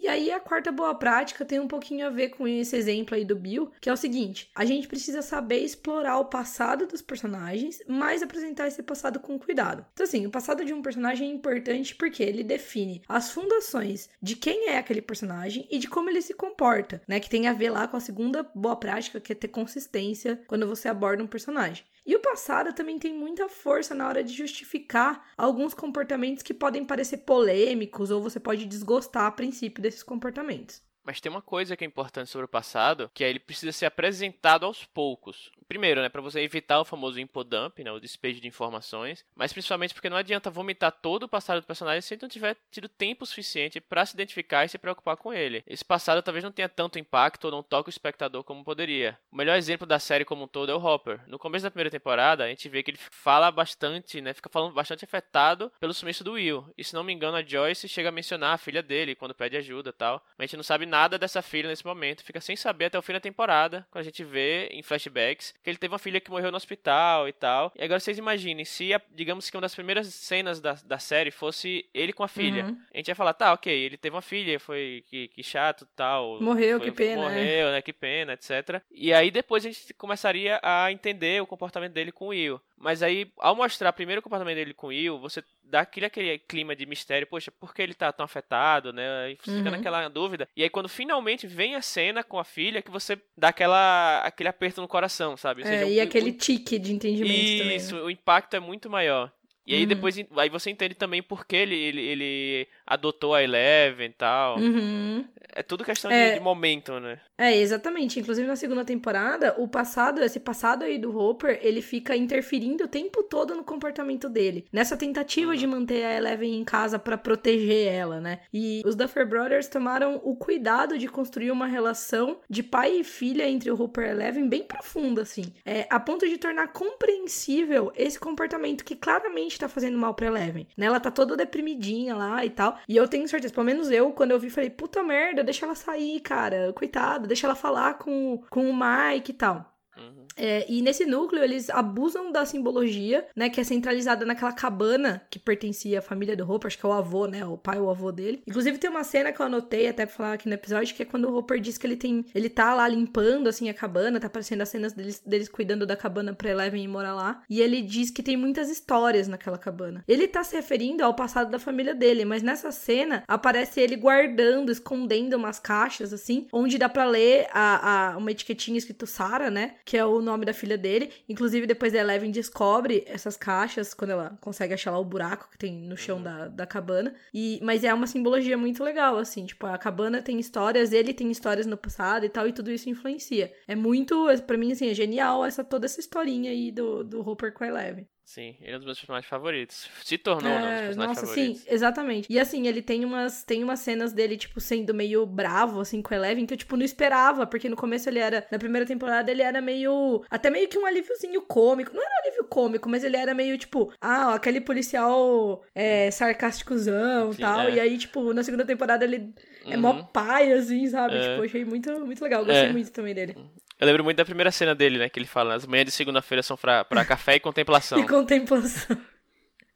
E 0.00 0.06
aí 0.06 0.30
a 0.30 0.38
quarta 0.38 0.70
boa 0.70 0.94
prática 0.94 1.44
tem 1.44 1.58
um 1.58 1.66
pouquinho 1.66 2.06
a 2.06 2.10
ver 2.10 2.28
com 2.28 2.46
esse 2.46 2.76
exemplo 2.76 3.16
aí 3.16 3.24
do 3.24 3.34
Bill, 3.34 3.72
que 3.80 3.90
é 3.90 3.92
o 3.92 3.96
seguinte: 3.96 4.48
a 4.54 4.64
gente 4.64 4.86
precisa 4.86 5.22
saber 5.22 5.58
explorar 5.58 6.18
o 6.18 6.26
passado 6.26 6.86
dos 6.86 7.02
personagens, 7.02 7.82
mas 7.88 8.22
apresentar 8.22 8.68
esse 8.68 8.80
passado 8.80 9.18
com 9.18 9.38
cuidado. 9.38 9.84
Então 9.92 10.04
assim, 10.04 10.24
o 10.24 10.30
passado 10.30 10.64
de 10.64 10.72
um 10.72 10.82
personagem 10.82 11.28
é 11.28 11.34
importante 11.34 11.96
porque 11.96 12.22
ele 12.22 12.44
define 12.44 13.02
as 13.08 13.32
fundações 13.32 14.08
de 14.22 14.36
quem 14.36 14.68
é 14.68 14.78
aquele 14.78 15.02
personagem 15.02 15.66
e 15.68 15.78
de 15.78 15.88
como 15.88 16.08
ele 16.08 16.22
se 16.22 16.32
comporta, 16.32 17.02
né, 17.08 17.18
que 17.18 17.28
tem 17.28 17.48
a 17.48 17.52
ver 17.52 17.70
lá 17.70 17.88
com 17.88 17.96
a 17.96 18.00
segunda 18.00 18.48
boa 18.54 18.76
prática, 18.76 19.20
que 19.20 19.32
é 19.32 19.34
ter 19.34 19.48
consistência 19.48 20.40
quando 20.46 20.68
você 20.68 20.88
aborda 20.88 21.24
um 21.24 21.26
personagem. 21.26 21.84
E 22.08 22.16
o 22.16 22.20
passado 22.20 22.72
também 22.72 22.98
tem 22.98 23.12
muita 23.12 23.50
força 23.50 23.94
na 23.94 24.08
hora 24.08 24.24
de 24.24 24.32
justificar 24.32 25.28
alguns 25.36 25.74
comportamentos 25.74 26.42
que 26.42 26.54
podem 26.54 26.82
parecer 26.82 27.18
polêmicos 27.18 28.10
ou 28.10 28.22
você 28.22 28.40
pode 28.40 28.64
desgostar 28.64 29.26
a 29.26 29.30
princípio 29.30 29.82
desses 29.82 30.02
comportamentos. 30.02 30.82
Mas 31.04 31.20
tem 31.20 31.30
uma 31.30 31.42
coisa 31.42 31.76
que 31.76 31.84
é 31.84 31.86
importante 31.86 32.30
sobre 32.30 32.46
o 32.46 32.48
passado, 32.48 33.10
que 33.12 33.22
é 33.22 33.28
ele 33.28 33.38
precisa 33.38 33.72
ser 33.72 33.84
apresentado 33.84 34.64
aos 34.64 34.86
poucos. 34.86 35.52
Primeiro, 35.68 36.00
né, 36.00 36.08
para 36.08 36.22
você 36.22 36.40
evitar 36.40 36.80
o 36.80 36.84
famoso 36.84 37.20
infodump, 37.20 37.78
né, 37.84 37.92
o 37.92 38.00
despejo 38.00 38.40
de 38.40 38.48
informações, 38.48 39.22
mas 39.36 39.52
principalmente 39.52 39.92
porque 39.92 40.08
não 40.08 40.16
adianta 40.16 40.50
vomitar 40.50 40.90
todo 40.90 41.24
o 41.24 41.28
passado 41.28 41.60
do 41.60 41.66
personagem 41.66 42.00
se 42.00 42.14
ele 42.14 42.22
não 42.22 42.28
tiver 42.28 42.56
tido 42.70 42.88
tempo 42.88 43.26
suficiente 43.26 43.78
para 43.78 44.06
se 44.06 44.14
identificar 44.14 44.64
e 44.64 44.68
se 44.70 44.78
preocupar 44.78 45.18
com 45.18 45.30
ele. 45.30 45.62
Esse 45.66 45.84
passado 45.84 46.22
talvez 46.22 46.42
não 46.42 46.50
tenha 46.50 46.70
tanto 46.70 46.98
impacto 46.98 47.44
ou 47.44 47.50
não 47.50 47.62
toque 47.62 47.90
o 47.90 47.90
espectador 47.90 48.42
como 48.44 48.64
poderia. 48.64 49.18
O 49.30 49.36
melhor 49.36 49.58
exemplo 49.58 49.86
da 49.86 49.98
série 49.98 50.24
como 50.24 50.44
um 50.44 50.48
todo 50.48 50.72
é 50.72 50.74
o 50.74 50.82
Hopper. 50.82 51.20
No 51.26 51.38
começo 51.38 51.64
da 51.64 51.70
primeira 51.70 51.90
temporada, 51.90 52.44
a 52.44 52.48
gente 52.48 52.66
vê 52.68 52.82
que 52.82 52.92
ele 52.92 52.98
fala 52.98 53.50
bastante, 53.50 54.22
né, 54.22 54.32
fica 54.32 54.48
falando 54.48 54.72
bastante 54.72 55.04
afetado 55.04 55.70
pelo 55.78 55.92
sumiço 55.92 56.24
do 56.24 56.32
Will. 56.32 56.64
E 56.78 56.82
se 56.82 56.94
não 56.94 57.04
me 57.04 57.12
engano, 57.12 57.36
a 57.36 57.42
Joyce 57.42 57.88
chega 57.88 58.08
a 58.08 58.12
mencionar 58.12 58.54
a 58.54 58.58
filha 58.58 58.82
dele 58.82 59.14
quando 59.14 59.34
pede 59.34 59.58
ajuda, 59.58 59.92
tal. 59.92 60.24
Mas 60.38 60.44
a 60.44 60.46
gente 60.46 60.56
não 60.56 60.64
sabe 60.64 60.86
nada 60.86 61.18
dessa 61.18 61.42
filha 61.42 61.68
nesse 61.68 61.84
momento, 61.84 62.24
fica 62.24 62.40
sem 62.40 62.56
saber 62.56 62.86
até 62.86 62.98
o 62.98 63.02
fim 63.02 63.12
da 63.12 63.20
temporada, 63.20 63.86
quando 63.90 64.00
a 64.00 64.04
gente 64.04 64.24
vê 64.24 64.68
em 64.68 64.82
flashbacks 64.82 65.57
que 65.62 65.70
ele 65.70 65.78
teve 65.78 65.92
uma 65.92 65.98
filha 65.98 66.20
que 66.20 66.30
morreu 66.30 66.50
no 66.50 66.56
hospital 66.56 67.28
e 67.28 67.32
tal. 67.32 67.72
E 67.76 67.82
agora 67.82 68.00
vocês 68.00 68.18
imaginem, 68.18 68.64
se, 68.64 68.94
a, 68.94 69.00
digamos 69.10 69.50
que 69.50 69.56
uma 69.56 69.62
das 69.62 69.74
primeiras 69.74 70.06
cenas 70.06 70.60
da, 70.60 70.74
da 70.84 70.98
série 70.98 71.30
fosse 71.30 71.88
ele 71.92 72.12
com 72.12 72.22
a 72.22 72.28
filha. 72.28 72.64
Uhum. 72.64 72.78
A 72.92 72.96
gente 72.96 73.08
ia 73.08 73.14
falar, 73.14 73.34
tá, 73.34 73.52
ok, 73.52 73.72
ele 73.72 73.96
teve 73.96 74.14
uma 74.14 74.22
filha, 74.22 74.58
foi 74.58 75.04
que, 75.08 75.28
que 75.28 75.42
chato 75.42 75.86
tal. 75.96 76.40
Morreu, 76.40 76.78
foi, 76.78 76.90
que 76.90 76.96
pena. 76.96 77.22
Morreu, 77.22 77.68
é. 77.68 77.72
né, 77.72 77.82
que 77.82 77.92
pena, 77.92 78.32
etc. 78.34 78.82
E 78.90 79.12
aí 79.12 79.30
depois 79.30 79.64
a 79.64 79.70
gente 79.70 79.92
começaria 79.94 80.60
a 80.62 80.90
entender 80.92 81.42
o 81.42 81.46
comportamento 81.46 81.92
dele 81.92 82.12
com 82.12 82.26
o 82.26 82.28
Will. 82.28 82.60
Mas 82.80 83.02
aí, 83.02 83.30
ao 83.38 83.56
mostrar 83.56 83.92
primeiro 83.92 84.20
o 84.20 84.22
comportamento 84.22 84.54
dele 84.56 84.72
com 84.72 84.86
o 84.86 84.90
Will, 84.90 85.18
você 85.18 85.42
dá 85.64 85.80
aquele, 85.80 86.06
aquele 86.06 86.38
clima 86.38 86.76
de 86.76 86.86
mistério, 86.86 87.26
poxa, 87.26 87.50
por 87.50 87.74
que 87.74 87.82
ele 87.82 87.92
tá 87.92 88.12
tão 88.12 88.24
afetado, 88.24 88.92
né? 88.92 89.32
E 89.32 89.36
fica 89.36 89.50
uhum. 89.50 89.70
naquela 89.70 90.08
dúvida. 90.08 90.48
E 90.56 90.62
aí, 90.62 90.70
quando 90.70 90.88
finalmente 90.88 91.46
vem 91.46 91.74
a 91.74 91.82
cena 91.82 92.22
com 92.22 92.38
a 92.38 92.44
filha, 92.44 92.80
que 92.80 92.90
você 92.90 93.20
dá 93.36 93.48
aquela, 93.48 94.20
aquele 94.20 94.48
aperto 94.48 94.80
no 94.80 94.86
coração, 94.86 95.36
sabe? 95.36 95.62
É, 95.62 95.66
seja, 95.66 95.86
e 95.86 95.98
o, 95.98 96.02
aquele 96.02 96.30
o, 96.30 96.34
tique 96.34 96.78
de 96.78 96.92
entendimento 96.92 97.34
isso, 97.34 97.62
também. 97.62 97.76
Isso, 97.76 97.94
né? 97.96 98.02
o 98.02 98.10
impacto 98.10 98.54
é 98.54 98.60
muito 98.60 98.88
maior. 98.88 99.32
E 99.66 99.74
aí 99.74 99.82
uhum. 99.82 99.88
depois 99.88 100.16
aí 100.16 100.48
você 100.48 100.70
entende 100.70 100.94
também 100.94 101.22
por 101.22 101.46
que 101.46 101.54
ele, 101.54 101.74
ele, 101.74 102.00
ele 102.00 102.68
adotou 102.88 103.34
a 103.34 103.42
Eleven 103.42 104.06
e 104.06 104.12
tal. 104.12 104.58
Uhum. 104.58 105.24
É 105.54 105.62
tudo 105.62 105.84
questão 105.84 106.10
é, 106.10 106.30
de, 106.30 106.38
de, 106.38 106.40
momento, 106.40 106.98
né? 107.00 107.18
É, 107.36 107.56
exatamente. 107.56 108.20
Inclusive 108.20 108.46
na 108.46 108.56
segunda 108.56 108.84
temporada, 108.84 109.54
o 109.58 109.66
passado, 109.66 110.22
esse 110.22 110.38
passado 110.38 110.84
aí 110.84 110.98
do 110.98 111.16
Hopper, 111.16 111.58
ele 111.62 111.82
fica 111.82 112.16
interferindo 112.16 112.84
o 112.84 112.88
tempo 112.88 113.22
todo 113.22 113.54
no 113.54 113.64
comportamento 113.64 114.28
dele. 114.28 114.66
Nessa 114.72 114.96
tentativa 114.96 115.52
uhum. 115.52 115.56
de 115.56 115.66
manter 115.66 116.04
a 116.04 116.16
Eleven 116.16 116.54
em 116.54 116.64
casa 116.64 116.98
para 116.98 117.18
proteger 117.18 117.92
ela, 117.92 118.20
né? 118.20 118.40
E 118.52 118.82
os 118.86 118.94
Duffer 118.94 119.26
Brothers 119.26 119.68
tomaram 119.68 120.20
o 120.22 120.36
cuidado 120.36 120.96
de 120.96 121.08
construir 121.08 121.50
uma 121.50 121.66
relação 121.66 122.38
de 122.48 122.62
pai 122.62 123.00
e 123.00 123.04
filha 123.04 123.48
entre 123.48 123.70
o 123.70 123.80
Hopper 123.80 124.04
e 124.04 124.08
a 124.08 124.12
Eleven 124.12 124.48
bem 124.48 124.62
profunda, 124.62 125.22
assim. 125.22 125.52
É, 125.64 125.86
a 125.90 126.00
ponto 126.00 126.26
de 126.26 126.38
tornar 126.38 126.68
compreensível 126.68 127.92
esse 127.96 128.18
comportamento 128.18 128.84
que 128.84 128.96
claramente 128.96 129.58
tá 129.58 129.68
fazendo 129.68 129.98
mal 129.98 130.14
pra 130.14 130.26
Eleven. 130.26 130.66
Né? 130.76 130.86
Ela 130.86 131.00
tá 131.00 131.10
toda 131.10 131.36
deprimidinha 131.36 132.14
lá 132.14 132.44
e 132.44 132.50
tal. 132.50 132.77
E 132.86 132.96
eu 132.96 133.08
tenho 133.08 133.28
certeza, 133.28 133.52
pelo 133.52 133.66
menos 133.66 133.90
eu, 133.90 134.12
quando 134.12 134.32
eu 134.32 134.40
vi, 134.40 134.50
falei, 134.50 134.70
puta 134.70 135.02
merda, 135.02 135.44
deixa 135.44 135.64
ela 135.66 135.74
sair, 135.74 136.20
cara. 136.20 136.72
Coitada, 136.74 137.26
deixa 137.26 137.46
ela 137.46 137.54
falar 137.56 137.94
com, 137.94 138.42
com 138.50 138.68
o 138.70 138.74
Mike 138.74 139.30
e 139.30 139.34
tal. 139.34 139.77
Uhum. 139.98 140.26
É, 140.36 140.64
e 140.68 140.80
nesse 140.80 141.04
núcleo, 141.04 141.42
eles 141.42 141.68
abusam 141.68 142.30
da 142.30 142.46
simbologia, 142.46 143.26
né? 143.34 143.50
Que 143.50 143.60
é 143.60 143.64
centralizada 143.64 144.24
naquela 144.24 144.52
cabana 144.52 145.20
que 145.28 145.38
pertencia 145.38 145.98
à 145.98 146.02
família 146.02 146.36
do 146.36 146.50
Hopper, 146.50 146.68
acho 146.68 146.78
que 146.78 146.86
é 146.86 146.88
o 146.88 146.92
avô, 146.92 147.26
né? 147.26 147.44
O 147.44 147.58
pai 147.58 147.78
o 147.80 147.90
avô 147.90 148.12
dele. 148.12 148.42
Inclusive, 148.46 148.78
tem 148.78 148.88
uma 148.88 149.04
cena 149.04 149.32
que 149.32 149.40
eu 149.40 149.46
anotei 149.46 149.88
até 149.88 150.06
pra 150.06 150.14
falar 150.14 150.32
aqui 150.34 150.48
no 150.48 150.54
episódio, 150.54 150.94
que 150.94 151.02
é 151.02 151.06
quando 151.06 151.24
o 151.26 151.36
Hopper 151.36 151.60
diz 151.60 151.76
que 151.76 151.86
ele 151.86 151.96
tem. 151.96 152.24
Ele 152.34 152.48
tá 152.48 152.74
lá 152.74 152.86
limpando, 152.86 153.48
assim, 153.48 153.68
a 153.68 153.74
cabana, 153.74 154.20
tá 154.20 154.28
aparecendo 154.28 154.60
as 154.60 154.68
cenas 154.68 154.92
deles, 154.92 155.20
deles 155.26 155.48
cuidando 155.48 155.86
da 155.86 155.96
cabana 155.96 156.32
pra 156.32 156.50
Eleven 156.50 156.82
ir 156.82 156.88
morar 156.88 157.14
lá. 157.14 157.42
E 157.50 157.60
ele 157.60 157.82
diz 157.82 158.10
que 158.10 158.22
tem 158.22 158.36
muitas 158.36 158.70
histórias 158.70 159.26
naquela 159.26 159.58
cabana. 159.58 160.04
Ele 160.06 160.28
tá 160.28 160.44
se 160.44 160.54
referindo 160.54 161.02
ao 161.02 161.14
passado 161.14 161.50
da 161.50 161.58
família 161.58 161.94
dele, 161.94 162.24
mas 162.24 162.42
nessa 162.42 162.70
cena 162.70 163.24
aparece 163.26 163.80
ele 163.80 163.96
guardando, 163.96 164.70
escondendo 164.70 165.34
umas 165.34 165.58
caixas, 165.58 166.12
assim, 166.12 166.46
onde 166.52 166.78
dá 166.78 166.88
pra 166.88 167.04
ler 167.04 167.48
a, 167.52 168.12
a 168.12 168.16
uma 168.16 168.30
etiquetinha 168.30 168.78
escrito 168.78 169.06
Sara, 169.06 169.50
né? 169.50 169.74
Que 169.88 169.96
é 169.96 170.04
o 170.04 170.20
nome 170.20 170.44
da 170.44 170.52
filha 170.52 170.76
dele. 170.76 171.10
Inclusive, 171.26 171.66
depois 171.66 171.94
a 171.94 171.98
Eleven 171.98 172.30
descobre 172.30 173.04
essas 173.06 173.38
caixas, 173.38 173.94
quando 173.94 174.10
ela 174.10 174.36
consegue 174.38 174.74
achar 174.74 174.90
lá 174.90 174.98
o 174.98 175.04
buraco 175.04 175.48
que 175.50 175.56
tem 175.56 175.72
no 175.72 175.96
chão 175.96 176.18
uhum. 176.18 176.24
da, 176.24 176.48
da 176.48 176.66
cabana. 176.66 177.14
E, 177.32 177.58
mas 177.62 177.84
é 177.84 177.94
uma 177.94 178.06
simbologia 178.06 178.58
muito 178.58 178.84
legal, 178.84 179.16
assim. 179.16 179.46
Tipo, 179.46 179.64
a 179.64 179.78
cabana 179.78 180.20
tem 180.20 180.38
histórias, 180.38 180.92
ele 180.92 181.14
tem 181.14 181.30
histórias 181.30 181.64
no 181.64 181.78
passado 181.78 182.26
e 182.26 182.28
tal, 182.28 182.46
e 182.46 182.52
tudo 182.52 182.70
isso 182.70 182.90
influencia. 182.90 183.50
É 183.66 183.74
muito, 183.74 184.26
para 184.46 184.58
mim, 184.58 184.72
assim, 184.72 184.90
é 184.90 184.94
genial 184.94 185.42
essa, 185.42 185.64
toda 185.64 185.86
essa 185.86 186.00
historinha 186.00 186.50
aí 186.50 186.70
do, 186.70 187.02
do 187.02 187.26
Hopper 187.26 187.54
com 187.54 187.64
a 187.64 187.68
Eleven. 187.68 188.06
Sim, 188.28 188.56
ele 188.60 188.72
é 188.72 188.74
um 188.74 188.78
dos 188.78 188.84
meus 188.84 188.98
personagens 188.98 189.26
favoritos. 189.26 189.88
Se 190.04 190.18
tornou 190.18 190.52
é, 190.52 190.54
um 190.54 190.60
dos 190.60 190.68
personagens 190.68 190.96
nossa, 190.98 191.20
favoritos. 191.22 191.62
Sim, 191.62 191.66
exatamente. 191.70 192.26
E 192.30 192.38
assim, 192.38 192.66
ele 192.66 192.82
tem 192.82 193.02
umas, 193.02 193.42
tem 193.42 193.64
umas 193.64 193.80
cenas 193.80 194.12
dele, 194.12 194.36
tipo, 194.36 194.60
sendo 194.60 194.92
meio 194.92 195.24
bravo, 195.24 195.80
assim, 195.80 196.02
com 196.02 196.12
Eleven, 196.12 196.44
que 196.44 196.52
eu, 196.52 196.58
tipo, 196.58 196.76
não 196.76 196.84
esperava, 196.84 197.46
porque 197.46 197.70
no 197.70 197.74
começo 197.74 198.06
ele 198.06 198.18
era, 198.18 198.46
na 198.52 198.58
primeira 198.58 198.84
temporada, 198.86 199.30
ele 199.30 199.40
era 199.40 199.62
meio, 199.62 200.22
até 200.28 200.50
meio 200.50 200.68
que 200.68 200.76
um 200.76 200.84
alíviozinho 200.84 201.40
cômico. 201.40 201.90
Não 201.94 202.02
era 202.02 202.10
um 202.10 202.26
alívio 202.26 202.44
cômico, 202.44 202.86
mas 202.90 203.02
ele 203.02 203.16
era 203.16 203.32
meio, 203.32 203.56
tipo, 203.56 203.90
ah, 203.98 204.34
aquele 204.34 204.60
policial 204.60 205.64
é, 205.74 206.10
sarcásticozão 206.10 207.32
e 207.32 207.36
tal. 207.36 207.60
É. 207.60 207.76
E 207.76 207.80
aí, 207.80 207.96
tipo, 207.96 208.34
na 208.34 208.42
segunda 208.42 208.66
temporada 208.66 209.06
ele 209.06 209.32
é 209.64 209.74
uhum. 209.74 209.80
mó 209.80 210.02
pai, 210.02 210.52
assim, 210.52 210.86
sabe? 210.86 211.16
É. 211.16 211.30
Tipo, 211.30 211.44
achei 211.46 211.64
muito, 211.64 211.90
muito 212.04 212.22
legal. 212.22 212.44
Gostei 212.44 212.66
é. 212.66 212.72
muito 212.72 212.92
também 212.92 213.14
dele. 213.14 213.34
Eu 213.78 213.86
lembro 213.86 214.02
muito 214.02 214.16
da 214.16 214.24
primeira 214.24 214.50
cena 214.50 214.74
dele, 214.74 214.98
né? 214.98 215.08
Que 215.08 215.18
ele 215.18 215.26
fala: 215.26 215.54
as 215.54 215.64
manhãs 215.64 215.86
de 215.86 215.92
segunda-feira 215.92 216.42
são 216.42 216.56
pra, 216.56 216.84
pra 216.84 217.04
café 217.04 217.36
e 217.36 217.40
contemplação. 217.40 217.98
e 218.00 218.06
contemplação. 218.06 218.96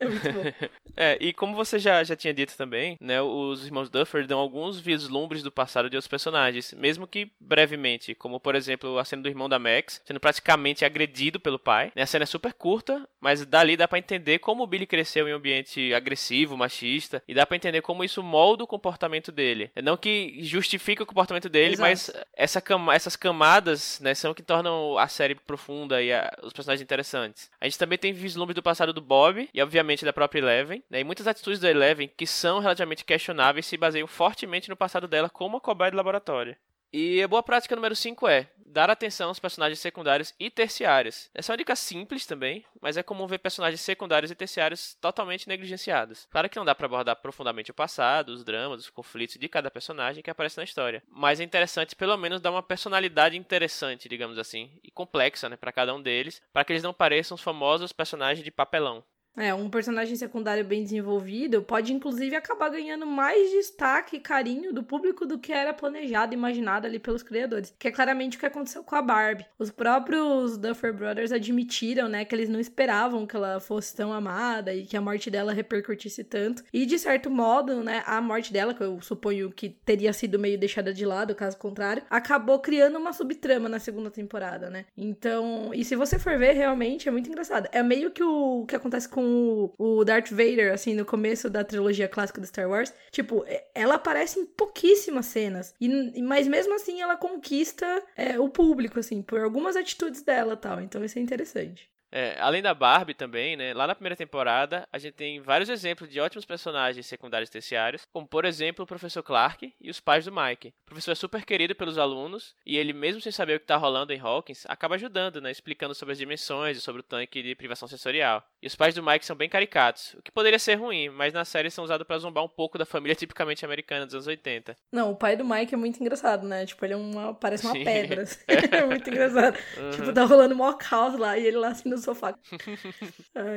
É 0.03 0.09
muito 0.09 0.33
bom. 0.33 0.69
é, 0.97 1.17
e 1.21 1.33
como 1.33 1.55
você 1.55 1.79
já, 1.79 2.03
já 2.03 2.17
tinha 2.17 2.35
dito 2.35 2.57
também, 2.57 2.97
né, 3.01 3.23
os 3.23 3.65
irmãos 3.65 3.89
Duffer 3.89 4.27
dão 4.27 4.39
alguns 4.39 4.79
vislumbres 4.79 5.43
do 5.43 5.51
passado 5.51 5.89
de 5.89 5.97
outros 5.97 6.09
personagens, 6.09 6.75
mesmo 6.75 7.07
que 7.07 7.31
brevemente, 7.41 8.15
como 8.15 8.41
por 8.41 8.55
exemplo 8.55 8.99
a 8.99 9.05
cena 9.05 9.23
do 9.23 9.29
irmão 9.29 9.49
da 9.49 9.59
Max, 9.59 10.01
sendo 10.05 10.21
praticamente 10.21 10.85
agredido 10.85 11.39
pelo 11.39 11.59
pai. 11.59 11.93
Né, 11.95 12.03
a 12.03 12.07
cena 12.07 12.25
é 12.25 12.27
super 12.27 12.53
curta, 12.53 13.07
mas 13.21 13.45
dali 13.47 13.77
dá 13.77 13.87
para 13.87 13.99
entender 13.99 14.39
como 14.39 14.65
o 14.65 14.67
Billy 14.67 14.87
cresceu 14.87 15.29
em 15.29 15.33
um 15.33 15.37
ambiente 15.37 15.95
agressivo, 15.95 16.57
machista, 16.57 17.23
e 17.27 17.35
dá 17.35 17.47
para 17.47 17.57
entender 17.57 17.83
como 17.83 18.05
isso 18.05 18.23
molda 18.23 18.65
o 18.65 18.67
comportamento 18.67 19.31
dele. 19.31 19.71
É 19.75 19.83
não 19.83 19.97
que 19.97 20.39
justifique 20.43 21.03
o 21.03 21.07
comportamento 21.07 21.49
dele, 21.49 21.75
Exato. 21.75 21.89
mas 21.89 22.11
essa 22.35 22.61
cama, 22.61 22.95
essas 22.95 23.17
camadas 23.17 24.01
né, 24.01 24.15
são 24.15 24.35
que 24.35 24.43
tornam 24.43 24.99
a 24.99 25.09
série 25.09 25.35
profunda 25.35 26.03
e 26.03 26.13
a, 26.13 26.33
os 26.43 26.53
personagens 26.53 26.83
interessantes. 26.83 27.51
A 27.61 27.65
gente 27.67 27.79
também 27.79 27.99
tem 27.99 28.13
vislumbres 28.13 28.55
do 28.55 28.63
passado 28.63 28.93
do 28.93 29.01
Bob, 29.01 29.49
e 29.53 29.63
obviamente 29.63 29.92
da 30.01 30.13
própria 30.13 30.41
Eleven, 30.41 30.83
né? 30.89 31.01
E 31.01 31.05
muitas 31.05 31.27
atitudes 31.27 31.61
da 31.61 31.71
Eleven 31.71 32.11
que 32.17 32.27
são 32.27 32.59
relativamente 32.59 33.05
questionáveis 33.05 33.67
se 33.67 33.77
baseiam 33.77 34.07
fortemente 34.07 34.71
no 34.71 34.77
passado 34.77 35.07
dela 35.07 35.29
como 35.29 35.57
uma 35.57 35.61
cobaia 35.61 35.91
de 35.91 35.97
laboratório. 35.97 36.57
E 36.93 37.23
a 37.23 37.29
boa 37.29 37.43
prática 37.43 37.75
número 37.75 37.97
5 37.97 38.29
é 38.29 38.51
dar 38.67 38.91
atenção 38.91 39.29
aos 39.29 39.39
personagens 39.39 39.79
secundários 39.79 40.35
e 40.39 40.51
terciários. 40.51 41.31
Essa 41.35 41.51
é 41.51 41.55
uma 41.55 41.59
dica 41.59 41.75
simples 41.77 42.27
também, 42.27 42.65
mas 42.81 42.99
é 42.99 43.03
comum 43.03 43.27
ver 43.27 43.39
personagens 43.39 43.81
secundários 43.81 44.31
e 44.31 44.35
terciários 44.35 44.95
totalmente 45.01 45.49
negligenciados. 45.49 46.27
Claro 46.31 46.51
que 46.51 46.57
não 46.57 46.67
dá 46.67 46.75
para 46.75 46.85
abordar 46.85 47.17
profundamente 47.17 47.71
o 47.71 47.75
passado, 47.75 48.31
os 48.31 48.45
dramas, 48.45 48.81
os 48.81 48.91
conflitos 48.91 49.37
de 49.37 49.49
cada 49.49 49.71
personagem 49.71 50.23
que 50.23 50.31
aparece 50.31 50.59
na 50.59 50.65
história, 50.65 51.03
mas 51.09 51.41
é 51.41 51.45
interessante 51.45 51.97
pelo 51.97 52.17
menos 52.17 52.41
dar 52.41 52.51
uma 52.51 52.63
personalidade 52.63 53.39
interessante, 53.39 54.09
digamos 54.09 54.39
assim, 54.39 54.71
e 54.83 54.91
complexa, 54.91 55.49
né, 55.49 55.57
para 55.57 55.73
cada 55.73 55.95
um 55.95 56.03
deles, 56.03 56.43
para 56.53 56.63
que 56.65 56.73
eles 56.73 56.83
não 56.83 56.93
pareçam 56.93 57.35
os 57.35 57.43
famosos 57.43 57.93
personagens 57.93 58.45
de 58.45 58.51
papelão. 58.51 59.03
É, 59.37 59.53
um 59.55 59.71
personagem 59.71 60.15
secundário 60.15 60.65
bem 60.65 60.83
desenvolvido 60.83 61.63
pode 61.63 61.93
inclusive 61.93 62.37
acabar 62.37 62.69
ganhando 62.69 63.07
mais 63.07 63.51
destaque 63.51 64.17
e 64.17 64.21
carinho 64.21 64.73
do 64.73 64.83
público 64.83 65.25
do 65.25 65.39
que 65.39 65.53
era 65.53 65.73
planejado 65.73 66.35
e 66.35 66.37
imaginado 66.37 66.87
ali 66.87 66.99
pelos 66.99 67.23
criadores, 67.23 67.75
que 67.79 67.89
é 67.89 67.91
claramente 67.91 68.37
o 68.37 68.41
que 68.41 68.47
aconteceu 68.47 68.85
com 68.85 68.95
a 68.95 69.03
Barbie. 69.03 69.47
Os 69.59 69.71
próprios 69.71 70.59
Duffer 70.59 70.93
Brothers 70.93 71.33
admitiram, 71.33 72.09
né, 72.09 72.25
que 72.25 72.35
eles 72.35 72.49
não 72.49 72.61
esperavam 72.61 73.27
que 73.27 73.35
ela 73.35 73.59
fosse 73.59 73.97
tão 73.97 74.13
amada 74.13 74.75
e 74.75 74.85
que 74.85 74.97
a 74.97 75.01
morte 75.01 75.31
dela 75.31 75.53
repercutisse 75.53 76.25
tanto. 76.25 76.63
E 76.73 76.85
de 76.85 76.99
certo 76.99 77.31
modo, 77.31 77.83
né, 77.83 78.03
a 78.07 78.21
morte 78.21 78.53
dela, 78.53 78.75
que 78.75 78.83
eu 78.83 79.01
suponho 79.01 79.51
que 79.51 79.71
teria 79.71 80.13
sido 80.13 80.39
meio 80.39 80.59
deixada 80.59 80.93
de 80.93 81.07
lado, 81.07 81.35
caso 81.35 81.57
contrário, 81.57 82.03
acabou 82.11 82.59
criando 82.59 82.99
uma 82.99 83.13
subtrama 83.13 83.69
na 83.69 83.79
segunda 83.79 84.11
temporada, 84.11 84.69
né? 84.69 84.85
Então, 84.97 85.71
e 85.73 85.85
se 85.85 85.97
você 85.97 86.19
for 86.19 86.39
ver, 86.39 86.53
realmente 86.53 87.09
é 87.09 87.13
muito 87.13 87.29
engraçado. 87.29 87.69
É 87.73 87.83
meio 87.83 88.11
que 88.11 88.23
o 88.23 88.65
que 88.67 88.77
acontece 88.77 89.09
com 89.09 89.22
com 89.23 89.75
o, 89.79 90.05
Darth 90.05 90.31
Vader, 90.31 90.73
assim, 90.73 90.95
no 90.95 91.05
começo 91.05 91.49
da 91.49 91.63
trilogia 91.63 92.09
clássica 92.09 92.41
do 92.41 92.47
Star 92.47 92.69
Wars, 92.69 92.93
tipo, 93.11 93.45
é, 93.47 93.65
ela 93.75 93.95
aparece 93.95 94.41
em 94.41 94.47
pouquíssimas 94.47 95.27
cenas. 95.27 95.75
E, 95.81 96.21
mas 96.23 96.49
mesmo 96.49 96.75
assim 96.75 97.01
ela 97.01 97.17
conquista 97.17 98.03
é, 98.17 98.39
o 98.39 98.49
público, 98.49 98.99
assim, 98.99 99.23
por 99.23 99.41
algumas 99.41 99.77
atitudes 99.77 100.23
dela 100.23 100.57
tal. 100.57 100.81
Então 100.81 101.05
isso 101.05 101.19
é 101.19 101.23
interessante. 101.23 101.92
É, 102.13 102.37
além 102.39 102.61
da 102.61 102.75
Barbie 102.75 103.15
também, 103.15 103.57
né? 103.57 103.73
Lá 103.73 103.87
na 103.87 103.95
primeira 103.95 104.15
temporada, 104.15 104.87
a 104.93 104.99
gente 104.99 105.15
tem 105.15 105.41
vários 105.41 105.71
exemplos 105.71 106.11
de 106.11 106.21
ótimos 106.21 106.45
personagens 106.45 107.07
secundários 107.07 107.49
e 107.49 107.53
terciários, 107.53 108.07
como 108.13 108.27
por 108.27 108.45
exemplo 108.45 108.85
o 108.85 108.87
professor 108.87 109.23
Clark 109.23 109.73
e 109.81 109.91
os 109.91 109.99
pais 109.99 110.27
do 110.27 110.33
Mike. 110.33 110.69
O 110.69 110.87
professor 110.87 111.13
é 111.13 111.15
super 111.15 111.45
querido 111.45 111.75
pelos 111.75 111.97
alunos 111.97 112.55
e 112.67 112.77
ele, 112.77 112.93
mesmo 112.93 113.21
sem 113.21 113.33
saber 113.33 113.57
o 113.57 113.59
que 113.59 113.65
está 113.65 113.77
rolando 113.77 114.13
em 114.13 114.21
Hawkins, 114.21 114.65
acaba 114.69 114.97
ajudando, 114.97 115.41
né? 115.41 115.51
Explicando 115.51 115.95
sobre 115.95 116.13
as 116.13 116.19
dimensões 116.19 116.77
e 116.77 116.81
sobre 116.81 117.01
o 117.01 117.05
tanque 117.05 117.43
de 117.43 117.55
privação 117.55 117.89
sensorial. 117.89 118.45
E 118.63 118.67
os 118.67 118.77
pais 118.77 118.95
do 118.95 119.03
Mike 119.03 119.25
são 119.25 119.35
bem 119.35 119.49
caricatos, 119.49 120.15
o 120.15 120.23
que 120.23 120.31
poderia 120.31 120.59
ser 120.59 120.75
ruim, 120.75 121.09
mas 121.09 121.33
na 121.33 121.45
série 121.45 121.71
são 121.71 121.85
usados 121.85 122.07
para 122.07 122.19
zombar 122.19 122.45
um 122.45 122.49
pouco 122.49 122.77
da 122.77 122.85
família 122.85 123.15
tipicamente 123.15 123.65
americana 123.65 124.05
dos 124.05 124.15
anos 124.15 124.27
80. 124.27 124.77
Não, 124.93 125.13
o 125.13 125.17
pai 125.17 125.37
do 125.37 125.45
Mike 125.45 125.75
é 125.75 125.77
muito 125.79 125.99
engraçado, 126.01 126.47
né? 126.47 126.67
Tipo, 126.67 126.85
ele 126.85 126.93
é 126.93 126.97
uma, 126.97 127.33
parece 127.33 127.65
uma 127.65 127.73
Sim. 127.73 127.85
pedra. 127.85 128.23
Assim. 128.23 128.41
é 128.71 128.85
muito 128.85 129.09
engraçado. 129.09 129.57
Uhum. 129.77 129.91
Tipo, 129.91 130.13
tá 130.13 130.25
rolando 130.25 130.55
mó 130.55 130.73
caos 130.75 131.19
lá 131.19 131.39
e 131.39 131.47
ele 131.47 131.57
lá 131.57 131.69
assim 131.69 131.89
no 131.89 132.02
sofá. 132.03 132.31
uh, 132.33 132.37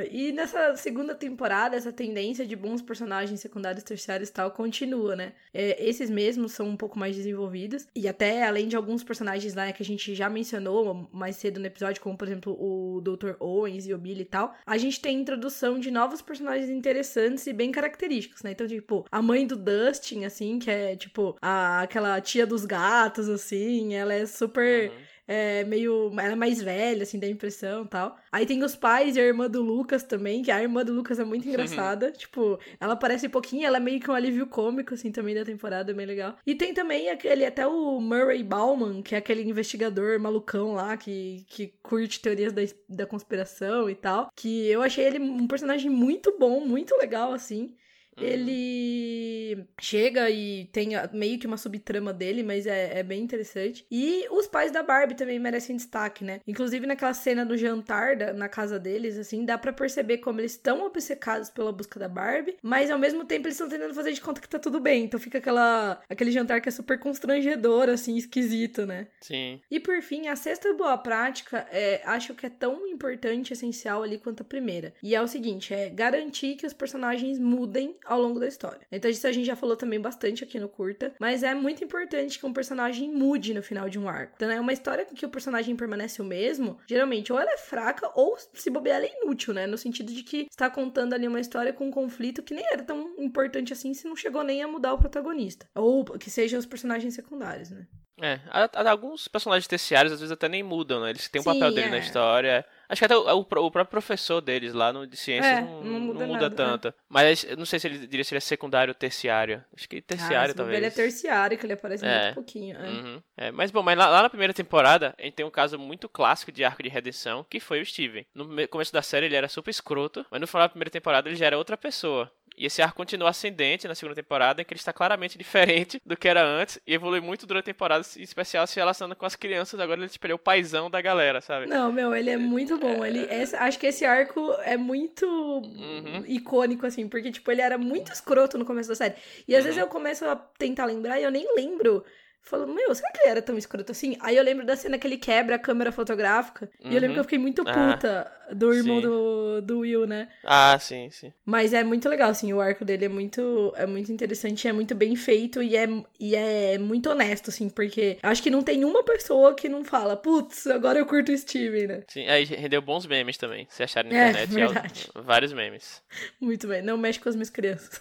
e 0.10 0.32
nessa 0.32 0.76
segunda 0.76 1.14
temporada, 1.14 1.76
essa 1.76 1.92
tendência 1.92 2.46
de 2.46 2.56
bons 2.56 2.80
personagens 2.80 3.40
secundários, 3.40 3.84
terciários 3.84 4.28
e 4.28 4.32
tal 4.32 4.50
continua, 4.50 5.14
né? 5.16 5.32
É, 5.52 5.84
esses 5.86 6.08
mesmos 6.08 6.52
são 6.52 6.68
um 6.68 6.76
pouco 6.76 6.98
mais 6.98 7.16
desenvolvidos. 7.16 7.86
E 7.94 8.08
até, 8.08 8.44
além 8.44 8.68
de 8.68 8.76
alguns 8.76 9.02
personagens 9.02 9.54
lá 9.54 9.70
que 9.72 9.82
a 9.82 9.86
gente 9.86 10.14
já 10.14 10.28
mencionou 10.30 11.08
mais 11.12 11.36
cedo 11.36 11.60
no 11.60 11.66
episódio, 11.66 12.02
como 12.02 12.16
por 12.16 12.26
exemplo 12.26 12.56
o 12.58 13.00
Dr. 13.00 13.34
Owens 13.40 13.86
e 13.86 13.94
o 13.94 13.98
Billy 13.98 14.22
e 14.22 14.24
tal, 14.24 14.54
a 14.64 14.78
gente 14.78 15.00
tem 15.00 15.16
a 15.16 15.20
introdução 15.20 15.78
de 15.78 15.90
novos 15.90 16.22
personagens 16.22 16.70
interessantes 16.70 17.46
e 17.46 17.52
bem 17.52 17.70
característicos, 17.70 18.42
né? 18.42 18.52
Então, 18.52 18.66
tipo, 18.66 19.04
a 19.10 19.20
mãe 19.20 19.46
do 19.46 19.56
Dustin, 19.56 20.24
assim, 20.24 20.58
que 20.58 20.70
é 20.70 20.96
tipo 20.96 21.36
a, 21.42 21.82
aquela 21.82 22.20
tia 22.20 22.46
dos 22.46 22.64
gatos, 22.64 23.28
assim, 23.28 23.94
ela 23.94 24.14
é 24.14 24.26
super. 24.26 24.90
Uhum 24.90 25.15
é 25.26 25.64
meio. 25.64 26.10
Ela 26.12 26.32
é 26.32 26.36
mais 26.36 26.62
velha, 26.62 27.02
assim, 27.02 27.18
dá 27.18 27.26
impressão 27.26 27.84
e 27.84 27.88
tal. 27.88 28.16
Aí 28.30 28.46
tem 28.46 28.62
os 28.62 28.76
pais 28.76 29.16
e 29.16 29.20
a 29.20 29.24
irmã 29.24 29.48
do 29.48 29.62
Lucas 29.62 30.02
também, 30.02 30.42
que 30.42 30.50
a 30.50 30.62
irmã 30.62 30.84
do 30.84 30.92
Lucas 30.92 31.18
é 31.18 31.24
muito 31.24 31.48
engraçada. 31.48 32.12
tipo, 32.12 32.58
ela 32.80 32.94
aparece 32.94 33.26
um 33.26 33.30
pouquinho, 33.30 33.66
ela 33.66 33.78
é 33.78 33.80
meio 33.80 34.00
que 34.00 34.10
um 34.10 34.14
alívio 34.14 34.46
cômico, 34.46 34.94
assim, 34.94 35.10
também 35.10 35.34
da 35.34 35.44
temporada, 35.44 35.90
é 35.90 35.94
bem 35.94 36.06
legal. 36.06 36.36
E 36.46 36.54
tem 36.54 36.72
também 36.72 37.10
aquele, 37.10 37.44
até 37.44 37.66
o 37.66 38.00
Murray 38.00 38.42
Bauman, 38.42 39.02
que 39.02 39.14
é 39.14 39.18
aquele 39.18 39.42
investigador 39.42 40.18
malucão 40.20 40.74
lá, 40.74 40.96
que, 40.96 41.44
que 41.48 41.74
curte 41.82 42.20
teorias 42.20 42.52
da, 42.52 42.62
da 42.88 43.06
conspiração 43.06 43.90
e 43.90 43.94
tal. 43.94 44.30
Que 44.34 44.66
eu 44.68 44.82
achei 44.82 45.04
ele 45.04 45.18
um 45.18 45.46
personagem 45.46 45.90
muito 45.90 46.36
bom, 46.38 46.60
muito 46.60 46.96
legal, 46.96 47.32
assim. 47.32 47.74
Uhum. 48.18 48.26
Ele 48.26 49.66
chega 49.80 50.30
e 50.30 50.66
tem 50.66 50.90
meio 51.12 51.38
que 51.38 51.46
uma 51.46 51.56
subtrama 51.56 52.12
dele, 52.12 52.42
mas 52.42 52.66
é, 52.66 52.98
é 52.98 53.02
bem 53.02 53.22
interessante. 53.22 53.86
E 53.90 54.26
os 54.30 54.46
pais 54.46 54.70
da 54.70 54.82
Barbie 54.82 55.14
também 55.14 55.38
merecem 55.38 55.76
destaque, 55.76 56.24
né? 56.24 56.40
Inclusive 56.46 56.86
naquela 56.86 57.14
cena 57.14 57.44
do 57.44 57.56
jantar 57.56 58.16
da, 58.16 58.32
na 58.32 58.48
casa 58.48 58.78
deles, 58.78 59.18
assim, 59.18 59.44
dá 59.44 59.58
para 59.58 59.72
perceber 59.72 60.18
como 60.18 60.40
eles 60.40 60.52
estão 60.52 60.84
obcecados 60.84 61.50
pela 61.50 61.72
busca 61.72 61.98
da 61.98 62.08
Barbie, 62.08 62.56
mas 62.62 62.90
ao 62.90 62.98
mesmo 62.98 63.24
tempo 63.24 63.46
eles 63.46 63.54
estão 63.54 63.68
tentando 63.68 63.94
fazer 63.94 64.12
de 64.12 64.20
conta 64.20 64.40
que 64.40 64.48
tá 64.48 64.58
tudo 64.58 64.80
bem. 64.80 65.04
Então 65.04 65.20
fica 65.20 65.38
aquela 65.38 66.00
aquele 66.08 66.30
jantar 66.30 66.60
que 66.60 66.68
é 66.68 66.72
super 66.72 66.98
constrangedor, 66.98 67.88
assim, 67.88 68.16
esquisito, 68.16 68.86
né? 68.86 69.08
Sim. 69.20 69.60
E 69.70 69.78
por 69.78 70.00
fim, 70.02 70.28
a 70.28 70.36
sexta 70.36 70.72
boa 70.74 70.96
prática 70.98 71.66
é, 71.70 72.02
acho 72.04 72.34
que 72.34 72.46
é 72.46 72.50
tão 72.50 72.86
importante, 72.86 73.52
essencial 73.52 74.02
ali 74.02 74.18
quanto 74.18 74.42
a 74.42 74.44
primeira. 74.44 74.94
E 75.02 75.14
é 75.14 75.20
o 75.20 75.28
seguinte, 75.28 75.72
é 75.74 75.88
garantir 75.88 76.56
que 76.56 76.66
os 76.66 76.72
personagens 76.72 77.38
mudem 77.38 77.96
ao 78.06 78.20
longo 78.20 78.40
da 78.40 78.46
história. 78.46 78.86
Então 78.90 79.10
isso 79.10 79.26
a 79.26 79.32
gente 79.32 79.46
já 79.46 79.56
falou 79.56 79.76
também 79.76 80.00
bastante 80.00 80.44
aqui 80.44 80.58
no 80.58 80.68
curta, 80.68 81.14
mas 81.20 81.42
é 81.42 81.54
muito 81.54 81.84
importante 81.84 82.38
que 82.38 82.46
um 82.46 82.52
personagem 82.52 83.12
mude 83.12 83.52
no 83.52 83.62
final 83.62 83.88
de 83.88 83.98
um 83.98 84.08
arco. 84.08 84.34
Então 84.36 84.50
é 84.50 84.60
uma 84.60 84.72
história 84.72 85.04
que 85.04 85.26
o 85.26 85.30
personagem 85.30 85.76
permanece 85.76 86.20
o 86.22 86.24
mesmo, 86.24 86.78
geralmente 86.86 87.32
ou 87.32 87.38
ela 87.38 87.52
é 87.52 87.58
fraca 87.58 88.10
ou 88.14 88.36
se 88.54 88.70
bobear 88.70 88.96
ela 88.96 89.06
é 89.06 89.22
inútil, 89.22 89.52
né? 89.52 89.66
No 89.66 89.76
sentido 89.76 90.12
de 90.12 90.22
que 90.22 90.46
está 90.50 90.70
contando 90.70 91.12
ali 91.12 91.26
uma 91.28 91.40
história 91.40 91.72
com 91.72 91.86
um 91.86 91.90
conflito 91.90 92.42
que 92.42 92.54
nem 92.54 92.64
era 92.66 92.82
tão 92.82 93.14
importante 93.18 93.72
assim 93.72 93.92
se 93.92 94.06
não 94.06 94.16
chegou 94.16 94.42
nem 94.42 94.62
a 94.62 94.68
mudar 94.68 94.94
o 94.94 94.98
protagonista. 94.98 95.66
Ou 95.74 96.04
que 96.04 96.30
sejam 96.30 96.58
os 96.58 96.66
personagens 96.66 97.14
secundários, 97.14 97.70
né? 97.70 97.86
É, 98.20 98.40
alguns 98.88 99.28
personagens 99.28 99.66
terciários 99.66 100.12
às 100.12 100.20
vezes 100.20 100.32
até 100.32 100.48
nem 100.48 100.62
mudam, 100.62 101.00
né? 101.02 101.10
Eles 101.10 101.28
têm 101.28 101.40
um 101.40 101.44
papel 101.44 101.70
dele 101.70 101.88
é. 101.88 101.90
na 101.90 101.98
história. 101.98 102.64
Acho 102.88 103.00
que 103.00 103.04
até 103.04 103.16
o, 103.16 103.22
o, 103.22 103.40
o, 103.40 103.44
próprio 103.44 103.84
professor 103.84 104.40
deles 104.40 104.72
lá 104.72 104.90
no 104.90 105.06
de 105.06 105.16
ciências 105.16 105.58
é, 105.58 105.60
não, 105.60 105.84
não, 105.84 106.00
muda, 106.00 106.20
não 106.20 106.26
muda 106.28 106.48
nada, 106.48 106.54
é. 106.54 106.56
tanto. 106.56 106.88
É. 106.88 106.94
Mas 107.08 107.44
eu 107.44 107.56
não 107.56 107.66
sei 107.66 107.78
se 107.78 107.88
ele 107.88 108.06
diria 108.06 108.24
se 108.24 108.32
ele 108.32 108.38
é 108.38 108.40
secundário 108.40 108.90
ou 108.90 108.94
terciário. 108.94 109.62
Acho 109.76 109.86
que 109.86 110.00
terciário 110.00 110.52
ah, 110.52 110.54
talvez. 110.54 110.78
Ele 110.78 110.86
é 110.86 110.90
terciário, 110.90 111.58
que 111.58 111.66
ele 111.66 111.74
aparece 111.74 112.06
é. 112.06 112.22
muito 112.22 112.34
pouquinho. 112.34 112.76
É. 112.78 112.88
Uhum. 112.88 113.22
é. 113.36 113.50
mas 113.50 113.70
bom, 113.70 113.82
mas 113.82 113.98
lá, 113.98 114.08
lá, 114.08 114.22
na 114.22 114.30
primeira 114.30 114.54
temporada 114.54 115.14
a 115.18 115.22
gente 115.22 115.34
tem 115.34 115.44
um 115.44 115.50
caso 115.50 115.78
muito 115.78 116.08
clássico 116.08 116.50
de 116.50 116.64
arco 116.64 116.82
de 116.82 116.88
redenção, 116.88 117.44
que 117.48 117.60
foi 117.60 117.82
o 117.82 117.84
Steven. 117.84 118.24
No 118.34 118.66
começo 118.68 118.92
da 118.92 119.02
série 119.02 119.26
ele 119.26 119.36
era 119.36 119.48
super 119.48 119.70
escroto, 119.70 120.24
mas 120.30 120.40
no 120.40 120.46
final 120.46 120.62
da 120.62 120.70
primeira 120.70 120.90
temporada 120.90 121.28
ele 121.28 121.36
já 121.36 121.46
era 121.46 121.58
outra 121.58 121.76
pessoa. 121.76 122.32
E 122.56 122.66
esse 122.66 122.80
arco 122.80 122.96
continua 122.96 123.30
ascendente 123.30 123.86
na 123.86 123.94
segunda 123.94 124.14
temporada, 124.14 124.62
em 124.62 124.64
que 124.64 124.72
ele 124.72 124.80
está 124.80 124.92
claramente 124.92 125.36
diferente 125.38 126.00
do 126.04 126.16
que 126.16 126.26
era 126.26 126.42
antes 126.42 126.78
e 126.86 126.94
evolui 126.94 127.20
muito 127.20 127.46
durante 127.46 127.64
a 127.64 127.72
temporada, 127.72 128.04
em 128.16 128.22
especial 128.22 128.66
se 128.66 128.76
relacionando 128.76 129.14
com 129.14 129.26
as 129.26 129.36
crianças. 129.36 129.78
Agora 129.78 130.00
ele 130.00 130.10
é 130.32 130.34
o 130.34 130.38
paizão 130.38 130.90
da 130.90 131.00
galera, 131.00 131.40
sabe? 131.40 131.66
Não, 131.66 131.92
meu, 131.92 132.14
ele 132.14 132.30
é 132.30 132.36
muito 132.36 132.78
bom. 132.78 133.04
Ele, 133.04 133.26
essa, 133.28 133.58
acho 133.58 133.78
que 133.78 133.86
esse 133.86 134.04
arco 134.04 134.52
é 134.62 134.76
muito 134.76 135.26
uhum. 135.26 136.24
icônico, 136.26 136.86
assim, 136.86 137.08
porque, 137.08 137.30
tipo, 137.30 137.50
ele 137.50 137.60
era 137.60 137.76
muito 137.76 138.12
escroto 138.12 138.56
no 138.56 138.64
começo 138.64 138.88
da 138.88 138.94
série. 138.94 139.14
E 139.46 139.54
às 139.54 139.60
uhum. 139.60 139.64
vezes 139.64 139.78
eu 139.80 139.86
começo 139.86 140.24
a 140.24 140.36
tentar 140.36 140.86
lembrar 140.86 141.20
e 141.20 141.24
eu 141.24 141.30
nem 141.30 141.46
lembro 141.54 142.04
Falando, 142.46 142.72
meu, 142.72 142.94
será 142.94 143.10
que 143.10 143.22
ele 143.22 143.30
era 143.30 143.42
tão 143.42 143.58
escroto 143.58 143.90
assim? 143.90 144.16
Aí 144.20 144.36
eu 144.36 144.44
lembro 144.44 144.64
da 144.64 144.76
cena 144.76 144.96
que 144.96 145.04
ele 145.04 145.18
quebra 145.18 145.56
a 145.56 145.58
câmera 145.58 145.90
fotográfica. 145.90 146.70
Uhum. 146.80 146.92
E 146.92 146.94
eu 146.94 147.00
lembro 147.00 147.14
que 147.14 147.20
eu 147.20 147.24
fiquei 147.24 147.40
muito 147.40 147.64
ah, 147.66 147.72
puta 147.72 148.32
ah, 148.48 148.54
do 148.54 148.72
irmão 148.72 149.00
do, 149.00 149.60
do 149.60 149.80
Will, 149.80 150.06
né? 150.06 150.28
Ah, 150.44 150.78
sim, 150.78 151.10
sim. 151.10 151.32
Mas 151.44 151.72
é 151.72 151.82
muito 151.82 152.08
legal, 152.08 152.30
assim, 152.30 152.52
o 152.52 152.60
arco 152.60 152.84
dele 152.84 153.06
é 153.06 153.08
muito, 153.08 153.72
é 153.76 153.84
muito 153.84 154.12
interessante, 154.12 154.68
é 154.68 154.72
muito 154.72 154.94
bem 154.94 155.16
feito 155.16 155.60
e 155.60 155.76
é, 155.76 155.88
e 156.20 156.36
é 156.36 156.78
muito 156.78 157.10
honesto, 157.10 157.50
assim, 157.50 157.68
porque 157.68 158.16
acho 158.22 158.40
que 158.40 158.50
não 158.50 158.62
tem 158.62 158.84
uma 158.84 159.02
pessoa 159.02 159.52
que 159.52 159.68
não 159.68 159.84
fala, 159.84 160.16
putz, 160.16 160.68
agora 160.68 161.00
eu 161.00 161.06
curto 161.06 161.32
o 161.32 161.36
Steven, 161.36 161.88
né? 161.88 162.04
Sim, 162.06 162.28
aí 162.28 162.44
rendeu 162.44 162.80
bons 162.80 163.06
memes 163.06 163.36
também, 163.36 163.66
se 163.68 163.82
acharam 163.82 164.08
na 164.08 164.16
é, 164.16 164.30
internet. 164.30 164.52
É, 164.52 164.66
verdade. 164.66 165.10
Vários 165.16 165.52
memes. 165.52 166.00
Muito 166.40 166.68
bem, 166.68 166.80
não 166.80 166.96
mexe 166.96 167.18
com 167.18 167.28
as 167.28 167.34
minhas 167.34 167.50
crianças. 167.50 168.00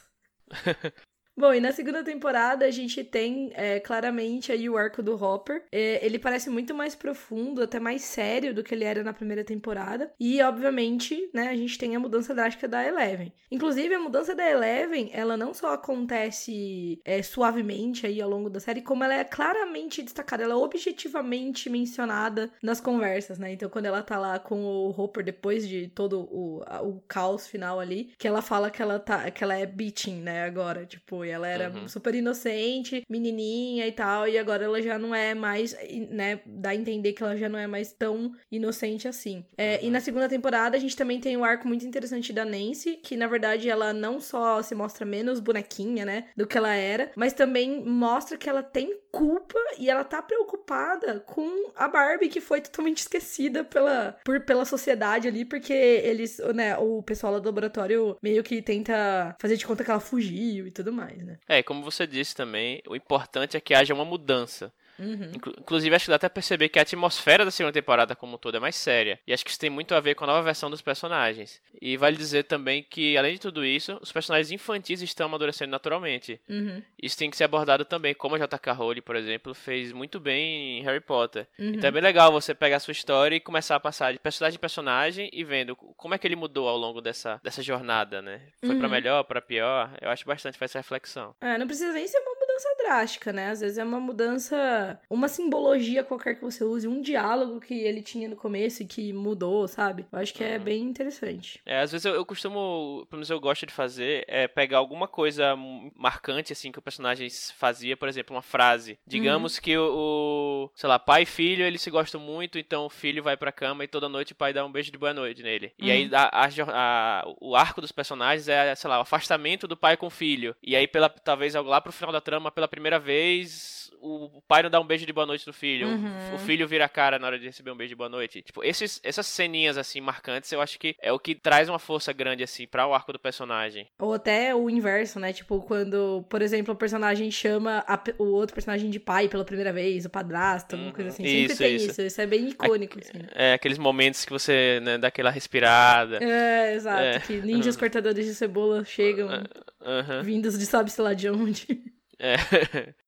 Bom, 1.38 1.54
e 1.54 1.60
na 1.60 1.74
segunda 1.74 2.02
temporada 2.02 2.66
a 2.66 2.72
gente 2.72 3.04
tem 3.04 3.52
é, 3.56 3.78
claramente 3.82 4.54
aí 4.54 4.70
o 4.70 4.78
arco 4.78 5.04
do 5.04 5.22
Hopper. 5.22 5.66
É, 5.70 6.04
ele 6.06 6.18
parece 6.18 6.50
muito 6.50 6.74
mais 6.74 6.96
profundo, 6.96 7.62
até 7.62 7.78
mais 7.78 8.04
sério 8.04 8.54
do 8.54 8.64
que 8.64 8.74
ele 8.74 8.86
era 8.86 9.04
na 9.04 9.12
primeira 9.12 9.44
temporada. 9.44 10.14
E, 10.18 10.42
obviamente, 10.42 11.30
né, 11.34 11.50
a 11.50 11.56
gente 11.56 11.78
tem 11.78 11.94
a 11.94 12.00
mudança 12.00 12.34
drástica 12.34 12.70
da 12.70 12.88
Eleven. 12.88 13.34
Inclusive, 13.52 13.94
a 13.94 14.00
mudança 14.00 14.34
da 14.34 14.50
Eleven, 14.50 15.10
ela 15.12 15.36
não 15.36 15.54
só 15.54 15.74
acontece 15.74 17.02
é, 17.04 17.22
suavemente 17.22 18.08
aí 18.08 18.22
ao 18.22 18.30
longo 18.30 18.50
da 18.50 18.62
série, 18.62 18.82
como 18.82 19.04
ela 19.04 19.16
é 19.16 19.24
claramente 19.26 20.02
destacada, 20.02 20.44
ela 20.44 20.54
é 20.54 20.58
objetivamente 20.58 21.70
mencionada 21.70 22.50
nas 22.64 22.80
conversas, 22.80 23.38
né? 23.38 23.52
Então, 23.52 23.70
quando 23.70 23.88
ela 23.88 24.02
tá 24.02 24.18
lá 24.18 24.40
com 24.40 24.64
o 24.64 24.90
Hopper 24.90 25.24
depois 25.24 25.68
de 25.68 25.90
todo 25.90 26.22
o, 26.32 26.62
o 26.82 27.02
caos 27.10 27.46
final 27.46 27.78
ali, 27.78 28.14
que 28.18 28.26
ela 28.26 28.42
fala 28.42 28.72
que 28.72 28.82
ela 28.82 29.00
tá, 29.00 29.30
que 29.32 29.44
ela 29.44 29.56
é 29.56 29.66
beating, 29.66 30.22
né, 30.22 30.46
agora, 30.46 30.86
tipo, 30.86 31.25
foi. 31.26 31.30
Ela 31.30 31.48
era 31.48 31.70
uhum. 31.70 31.88
super 31.88 32.14
inocente, 32.14 33.04
menininha 33.10 33.88
e 33.88 33.92
tal, 33.92 34.28
e 34.28 34.38
agora 34.38 34.66
ela 34.66 34.82
já 34.82 34.98
não 34.98 35.14
é 35.14 35.34
mais, 35.34 35.76
né, 36.10 36.40
dá 36.46 36.70
a 36.70 36.76
entender 36.76 37.14
que 37.14 37.24
ela 37.24 37.36
já 37.36 37.50
não 37.50 37.58
é 37.58 37.68
mais 37.68 37.92
tão 37.92 38.32
inocente 38.52 39.08
assim. 39.08 39.44
É, 39.58 39.76
uhum. 39.76 39.88
E 39.88 39.90
na 39.90 40.00
segunda 40.00 40.30
temporada 40.30 40.78
a 40.78 40.80
gente 40.80 40.96
também 40.96 41.20
tem 41.20 41.36
um 41.36 41.44
arco 41.44 41.68
muito 41.68 41.86
interessante 41.86 42.32
da 42.32 42.46
Nancy, 42.46 42.98
que 43.04 43.18
na 43.18 43.28
verdade 43.28 43.70
ela 43.70 43.94
não 43.94 44.20
só 44.20 44.62
se 44.62 44.76
mostra 44.76 45.06
menos 45.06 45.40
bonequinha, 45.40 46.06
né, 46.06 46.26
do 46.36 46.46
que 46.46 46.58
ela 46.58 46.74
era, 46.74 47.12
mas 47.16 47.34
também 47.34 47.84
mostra 47.84 48.38
que 48.38 48.50
ela 48.50 48.64
tem 48.64 49.00
culpa 49.16 49.58
e 49.80 49.90
ela 49.90 50.04
tá 50.04 50.22
preocupada 50.22 51.22
com 51.22 51.72
a 51.74 51.88
Barbie 51.88 52.28
que 52.28 52.42
foi 52.42 52.60
totalmente 52.60 52.98
esquecida 52.98 53.64
pela, 53.64 54.18
por, 54.26 54.42
pela 54.42 54.66
sociedade 54.66 55.28
ali, 55.28 55.46
porque 55.46 55.74
eles, 55.74 56.40
né, 56.54 56.78
o 56.78 57.02
pessoal 57.02 57.34
lá 57.34 57.40
do 57.40 57.46
laboratório 57.46 58.18
meio 58.22 58.44
que 58.44 58.62
tenta 58.62 59.34
fazer 59.40 59.56
de 59.56 59.66
conta 59.66 59.86
que 59.86 59.92
ela 59.92 60.02
fugiu 60.02 60.68
e 60.68 60.72
tudo 60.72 60.92
mais, 60.92 61.24
né? 61.24 61.38
É, 61.48 61.64
como 61.64 61.82
você 61.82 62.06
disse 62.06 62.36
também, 62.36 62.82
o 62.88 62.96
importante 62.96 63.56
é 63.56 63.62
que 63.62 63.74
haja 63.74 63.94
uma 63.94 64.06
mudança. 64.06 64.74
Uhum. 65.00 65.32
Inclusive, 65.60 65.96
acho 65.96 66.06
que 66.06 66.10
dá 66.10 66.16
até 66.16 66.30
perceber 66.30 66.70
que 66.70 66.80
a 66.80 66.82
atmosfera 66.82 67.46
da 67.46 67.52
segunda 67.52 67.74
temporada 67.74 68.16
como 68.16 68.36
um 68.36 68.38
todo 68.38 68.58
é 68.58 68.60
mais 68.60 68.76
séria. 68.76 69.20
E 69.28 69.34
acho 69.34 69.44
que 69.44 69.52
isso 69.52 69.60
tem 69.60 69.70
muito 69.70 69.94
a 69.94 70.00
ver 70.00 70.16
com 70.16 70.24
a 70.24 70.28
nova 70.28 70.42
versão 70.42 70.70
dos 70.70 70.82
personagens. 70.82 71.62
E 71.82 71.98
vale 71.98 72.18
dizer 72.18 72.44
também 72.44 72.84
que, 72.84 73.18
além 73.18 73.34
de 73.34 73.40
tudo 73.40 73.66
isso, 73.66 73.98
os 74.02 74.12
personagens 74.12 74.52
infantis 74.52 75.02
estão 75.02 75.28
amadurecendo 75.28 75.72
naturalmente. 75.72 76.40
Uhum. 76.50 76.82
Isso 77.02 77.18
tem 77.18 77.30
que 77.30 77.38
ser 77.38 77.44
abordado 77.44 77.86
também, 77.86 78.14
como 78.14 78.36
a 78.36 78.40
J.K. 78.40 78.74
Rowling, 78.74 79.02
por 79.02 79.16
exemplo, 79.16 79.54
fez 79.54 79.92
muito 79.92 80.20
bem 80.20 80.80
em 80.80 80.84
Harry 80.84 81.02
Potter. 81.02 81.48
Uhum. 81.60 81.70
Então 81.70 81.88
é 81.88 81.92
bem 81.92 82.02
legal 82.02 82.32
você 82.32 82.54
pegar 82.54 82.78
a 82.78 82.80
sua 82.80 82.92
história 82.92 83.36
e 83.36 83.40
começar 83.40 83.76
a 83.76 83.80
passar 83.80 84.14
de 84.14 84.20
personagem 84.20 84.56
em 84.56 84.60
personagem 84.60 85.30
e 85.32 85.44
vendo 85.44 85.76
como 85.76 86.14
é 86.14 86.18
que 86.18 86.28
ele 86.28 86.36
mudou 86.36 86.68
ao 86.68 86.78
longo 86.78 87.02
dessa, 87.02 87.40
dessa 87.44 87.62
jornada, 87.62 88.22
né? 88.22 88.42
Foi 88.60 88.70
uhum. 88.70 88.80
para 88.80 88.90
melhor, 88.90 89.24
para 89.24 89.42
pior? 89.42 89.92
Eu 90.02 90.10
acho 90.10 90.26
bastante 90.26 90.58
faz 90.58 90.72
essa 90.72 90.80
reflexão. 90.80 91.36
É, 91.42 91.58
não 91.58 91.68
precisa 91.68 91.94
nem 91.94 92.08
ser 92.08 92.20
uma 92.20 92.35
mudança 92.56 92.76
drástica, 92.78 93.34
né? 93.34 93.50
Às 93.50 93.60
vezes 93.60 93.78
é 93.78 93.84
uma 93.84 94.00
mudança, 94.00 95.00
uma 95.10 95.28
simbologia 95.28 96.04
qualquer 96.04 96.36
que 96.36 96.42
você 96.42 96.64
use, 96.64 96.88
um 96.88 97.02
diálogo 97.02 97.60
que 97.60 97.74
ele 97.74 98.02
tinha 98.02 98.30
no 98.30 98.36
começo 98.36 98.84
e 98.84 98.86
que 98.86 99.12
mudou, 99.12 99.68
sabe? 99.68 100.06
Eu 100.12 100.20
acho 100.20 100.34
que 100.34 100.44
é 100.44 100.58
uhum. 100.58 100.64
bem 100.64 100.84
interessante. 100.84 101.62
É, 101.66 101.82
às 101.82 101.92
vezes 101.92 102.06
eu, 102.06 102.14
eu 102.14 102.26
costumo, 102.26 103.06
pelo 103.10 103.20
menos 103.20 103.30
eu 103.30 103.40
gosto 103.40 103.66
de 103.66 103.74
fazer, 103.74 104.24
é 104.28 104.48
pegar 104.48 104.78
alguma 104.78 105.08
coisa 105.08 105.56
marcante, 105.96 106.54
assim, 106.54 106.72
que 106.72 106.80
o 106.80 106.82
personagem 106.82 107.28
fazia, 107.56 107.98
por 107.98 108.08
exemplo, 108.08 108.36
uma 108.36 108.42
frase. 108.42 108.98
Digamos 109.06 109.56
uhum. 109.56 109.62
que 109.62 109.78
o, 109.78 109.94
o, 109.94 110.72
sei 110.76 110.88
lá, 110.88 110.98
pai 110.98 111.24
e 111.24 111.26
filho, 111.26 111.66
eles 111.66 111.82
se 111.82 111.92
gostam 111.92 112.20
muito, 112.22 112.58
então 112.58 112.86
o 112.86 112.90
filho 112.90 113.22
vai 113.22 113.36
pra 113.36 113.52
cama 113.52 113.84
e 113.84 113.88
toda 113.88 114.08
noite 114.08 114.34
o 114.34 114.36
pai 114.36 114.54
dá 114.54 114.66
um 114.66 114.72
beijo 114.72 114.92
de 114.92 114.98
boa 114.98 115.14
noite 115.14 115.44
nele. 115.44 115.74
Uhum. 115.80 115.88
E 115.88 115.92
aí 115.92 116.06
uhum. 116.06 116.12
a, 116.14 116.46
a, 116.46 116.50
a, 116.70 117.36
o 117.42 117.56
arco 117.56 117.82
dos 117.82 117.92
personagens 117.92 118.48
é, 118.48 118.74
sei 118.76 118.90
lá, 118.90 119.00
o 119.00 119.02
afastamento 119.02 119.68
do 119.68 119.78
pai 119.78 119.98
com 119.98 120.08
o 120.08 120.12
filho. 120.12 120.56
E 120.64 120.76
aí, 120.76 120.88
pela, 120.88 121.10
talvez 121.10 121.54
lá 121.54 121.82
pro 121.82 121.92
final 121.92 122.12
da 122.12 122.22
trama, 122.22 122.45
pela 122.52 122.68
primeira 122.68 123.00
vez, 123.00 123.92
o 124.06 124.42
pai 124.48 124.64
não 124.64 124.70
dá 124.70 124.80
um 124.80 124.86
beijo 124.86 125.06
de 125.06 125.14
boa 125.14 125.26
noite 125.26 125.48
no 125.48 125.54
filho. 125.54 125.88
Uhum. 125.88 126.36
O 126.36 126.38
filho 126.40 126.68
vira 126.68 126.86
a 126.86 126.90
cara 126.90 127.18
na 127.18 127.28
hora 127.28 127.40
de 127.40 127.46
receber 127.46 127.72
um 127.72 127.76
beijo 127.76 127.90
de 127.90 127.96
boa 127.96 128.10
noite. 128.10 128.42
Tipo, 128.42 128.64
esses, 128.64 129.00
essas 129.04 129.26
ceninhas, 129.26 129.78
assim, 129.78 130.00
marcantes, 130.00 130.52
eu 130.52 130.62
acho 130.62 130.80
que 130.80 130.96
é 131.02 131.12
o 131.12 131.20
que 131.20 131.34
traz 131.34 131.70
uma 131.70 131.80
força 131.80 132.14
grande, 132.14 132.44
assim, 132.44 132.68
para 132.68 132.88
o 132.88 132.94
arco 132.94 133.12
do 133.12 133.20
personagem. 133.20 133.88
Ou 134.00 134.14
até 134.14 134.54
o 134.54 134.70
inverso, 134.70 135.20
né? 135.20 135.34
Tipo, 135.34 135.62
quando, 135.62 136.24
por 136.30 136.42
exemplo, 136.42 136.74
o 136.74 136.78
personagem 136.78 137.30
chama 137.32 137.84
a, 137.88 138.00
o 138.20 138.26
outro 138.26 138.54
personagem 138.54 138.90
de 138.90 139.00
pai 139.00 139.28
pela 139.28 139.44
primeira 139.44 139.74
vez, 139.74 140.06
o 140.06 140.10
padrasto, 140.10 140.76
alguma 140.76 140.90
uhum. 140.90 140.96
coisa 140.96 141.10
assim. 141.10 141.24
Sempre 141.24 141.44
isso, 141.46 141.58
tem 141.58 141.76
isso. 141.76 141.92
isso. 141.92 142.02
Isso 142.02 142.22
é 142.22 142.26
bem 142.26 142.50
icônico, 142.50 143.00
assim. 143.00 143.26
É, 143.34 143.54
aqueles 143.54 143.78
momentos 143.78 144.24
que 144.24 144.32
você, 144.32 144.80
né, 144.84 144.98
dá 144.98 145.08
aquela 145.08 145.32
respirada. 145.32 146.24
É, 146.24 146.76
exato. 146.76 147.02
É. 147.02 147.20
Que 147.20 147.38
ninjas 147.42 147.76
uhum. 147.76 147.80
cortadores 147.80 148.26
de 148.26 148.36
cebola 148.36 148.84
chegam, 148.84 149.28
uhum. 149.30 150.24
vindos 150.24 150.58
de 150.58 150.66
sabe-se 150.66 151.02
lá 151.02 151.14
de 151.14 151.30
onde. 151.30 151.95
É. 152.20 152.36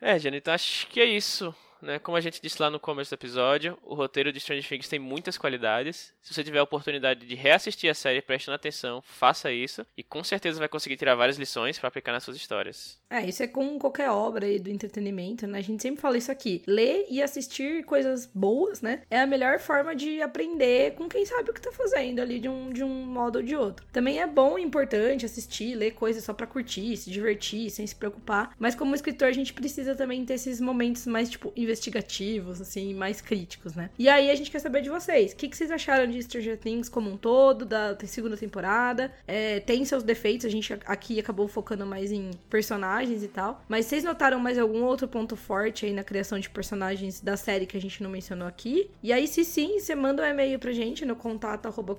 É, 0.00 0.18
então 0.36 0.52
acho 0.52 0.86
que 0.88 1.00
é 1.00 1.06
isso 1.06 1.54
né, 1.84 1.98
como 1.98 2.16
a 2.16 2.20
gente 2.20 2.40
disse 2.42 2.60
lá 2.60 2.70
no 2.70 2.80
começo 2.80 3.10
do 3.10 3.14
episódio, 3.14 3.78
o 3.82 3.94
roteiro 3.94 4.32
de 4.32 4.40
Stranger 4.40 4.66
Things 4.66 4.88
tem 4.88 4.98
muitas 4.98 5.38
qualidades. 5.38 6.12
Se 6.22 6.34
você 6.34 6.42
tiver 6.42 6.58
a 6.58 6.62
oportunidade 6.62 7.26
de 7.26 7.34
reassistir 7.34 7.90
a 7.90 7.94
série 7.94 8.22
prestando 8.22 8.56
atenção, 8.56 9.02
faça 9.02 9.52
isso 9.52 9.86
e 9.96 10.02
com 10.02 10.24
certeza 10.24 10.58
vai 10.58 10.68
conseguir 10.68 10.96
tirar 10.96 11.14
várias 11.14 11.36
lições 11.36 11.78
para 11.78 11.88
aplicar 11.88 12.12
nas 12.12 12.24
suas 12.24 12.36
histórias. 12.36 12.98
É, 13.10 13.24
isso 13.24 13.42
é 13.42 13.46
com 13.46 13.78
qualquer 13.78 14.10
obra 14.10 14.46
aí 14.46 14.58
do 14.58 14.70
entretenimento, 14.70 15.46
né? 15.46 15.58
A 15.58 15.62
gente 15.62 15.82
sempre 15.82 16.00
fala 16.00 16.18
isso 16.18 16.32
aqui. 16.32 16.62
Ler 16.66 17.06
e 17.08 17.22
assistir 17.22 17.84
coisas 17.84 18.26
boas, 18.26 18.80
né? 18.80 19.02
É 19.10 19.20
a 19.20 19.26
melhor 19.26 19.58
forma 19.60 19.94
de 19.94 20.20
aprender 20.22 20.94
com 20.94 21.08
quem 21.08 21.24
sabe 21.24 21.50
o 21.50 21.54
que 21.54 21.60
tá 21.60 21.70
fazendo 21.70 22.20
ali 22.20 22.40
de 22.40 22.48
um, 22.48 22.72
de 22.72 22.82
um 22.82 23.06
modo 23.06 23.36
ou 23.36 23.42
de 23.42 23.54
outro. 23.54 23.86
Também 23.92 24.20
é 24.20 24.26
bom 24.26 24.58
e 24.58 24.62
importante 24.62 25.26
assistir, 25.26 25.76
ler 25.76 25.92
coisas 25.92 26.24
só 26.24 26.32
para 26.32 26.46
curtir, 26.46 26.96
se 26.96 27.10
divertir, 27.10 27.70
sem 27.70 27.86
se 27.86 27.94
preocupar. 27.94 28.54
Mas 28.58 28.74
como 28.74 28.94
escritor, 28.94 29.28
a 29.28 29.32
gente 29.32 29.52
precisa 29.52 29.94
também 29.94 30.24
ter 30.24 30.34
esses 30.34 30.60
momentos 30.60 31.06
mais, 31.06 31.30
tipo, 31.30 31.52
investigativos, 31.74 32.60
assim, 32.60 32.94
mais 32.94 33.20
críticos, 33.20 33.74
né? 33.74 33.90
E 33.98 34.08
aí 34.08 34.30
a 34.30 34.34
gente 34.34 34.50
quer 34.50 34.60
saber 34.60 34.80
de 34.80 34.88
vocês. 34.88 35.32
O 35.32 35.36
que, 35.36 35.48
que 35.48 35.56
vocês 35.56 35.70
acharam 35.70 36.06
de 36.06 36.22
Stranger 36.22 36.56
Things 36.56 36.88
como 36.88 37.10
um 37.10 37.16
todo, 37.16 37.64
da 37.64 37.96
segunda 38.06 38.36
temporada? 38.36 39.12
É, 39.26 39.60
tem 39.60 39.84
seus 39.84 40.02
defeitos, 40.02 40.46
a 40.46 40.48
gente 40.48 40.72
aqui 40.86 41.18
acabou 41.18 41.48
focando 41.48 41.84
mais 41.84 42.12
em 42.12 42.30
personagens 42.48 43.22
e 43.22 43.28
tal. 43.28 43.62
Mas 43.68 43.86
vocês 43.86 44.04
notaram 44.04 44.38
mais 44.38 44.58
algum 44.58 44.84
outro 44.84 45.08
ponto 45.08 45.36
forte 45.36 45.84
aí 45.84 45.92
na 45.92 46.04
criação 46.04 46.38
de 46.38 46.48
personagens 46.48 47.20
da 47.20 47.36
série 47.36 47.66
que 47.66 47.76
a 47.76 47.80
gente 47.80 48.02
não 48.02 48.10
mencionou 48.10 48.46
aqui? 48.46 48.90
E 49.02 49.12
aí, 49.12 49.26
se 49.26 49.44
sim, 49.44 49.78
você 49.78 49.94
manda 49.94 50.22
um 50.22 50.26
e-mail 50.26 50.58
pra 50.58 50.72
gente 50.72 51.04
no 51.04 51.16
contato 51.16 51.66
arroba. 51.66 51.94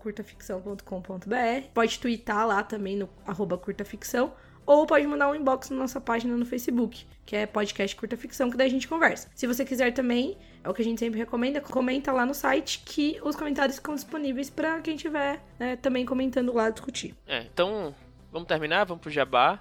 Pode 1.73 1.99
twittar 1.99 2.47
lá 2.47 2.63
também 2.63 2.95
no 2.95 3.09
arroba 3.25 3.57
curtaficção 3.57 4.33
ou 4.65 4.85
pode 4.85 5.05
mandar 5.05 5.29
um 5.29 5.35
inbox 5.35 5.69
na 5.69 5.77
nossa 5.77 6.01
página 6.01 6.35
no 6.35 6.45
Facebook, 6.45 7.05
que 7.25 7.35
é 7.35 7.45
podcast 7.45 7.95
Curta 7.95 8.17
Ficção, 8.17 8.49
que 8.49 8.57
daí 8.57 8.67
a 8.67 8.71
gente 8.71 8.87
conversa. 8.87 9.29
Se 9.35 9.45
você 9.45 9.63
quiser 9.63 9.91
também, 9.93 10.37
é 10.63 10.69
o 10.69 10.73
que 10.73 10.81
a 10.81 10.85
gente 10.85 10.99
sempre 10.99 11.19
recomenda, 11.19 11.61
comenta 11.61 12.11
lá 12.11 12.25
no 12.25 12.33
site 12.33 12.81
que 12.85 13.19
os 13.23 13.35
comentários 13.35 13.77
ficam 13.77 13.93
disponíveis 13.95 14.49
para 14.49 14.79
quem 14.81 14.95
tiver 14.95 15.39
né, 15.59 15.75
também 15.75 16.05
comentando 16.05 16.53
lá 16.53 16.69
discutir. 16.69 17.13
É, 17.27 17.39
então, 17.41 17.93
vamos 18.31 18.47
terminar, 18.47 18.85
vamos 18.85 19.01
pro 19.01 19.11
jabá. 19.11 19.59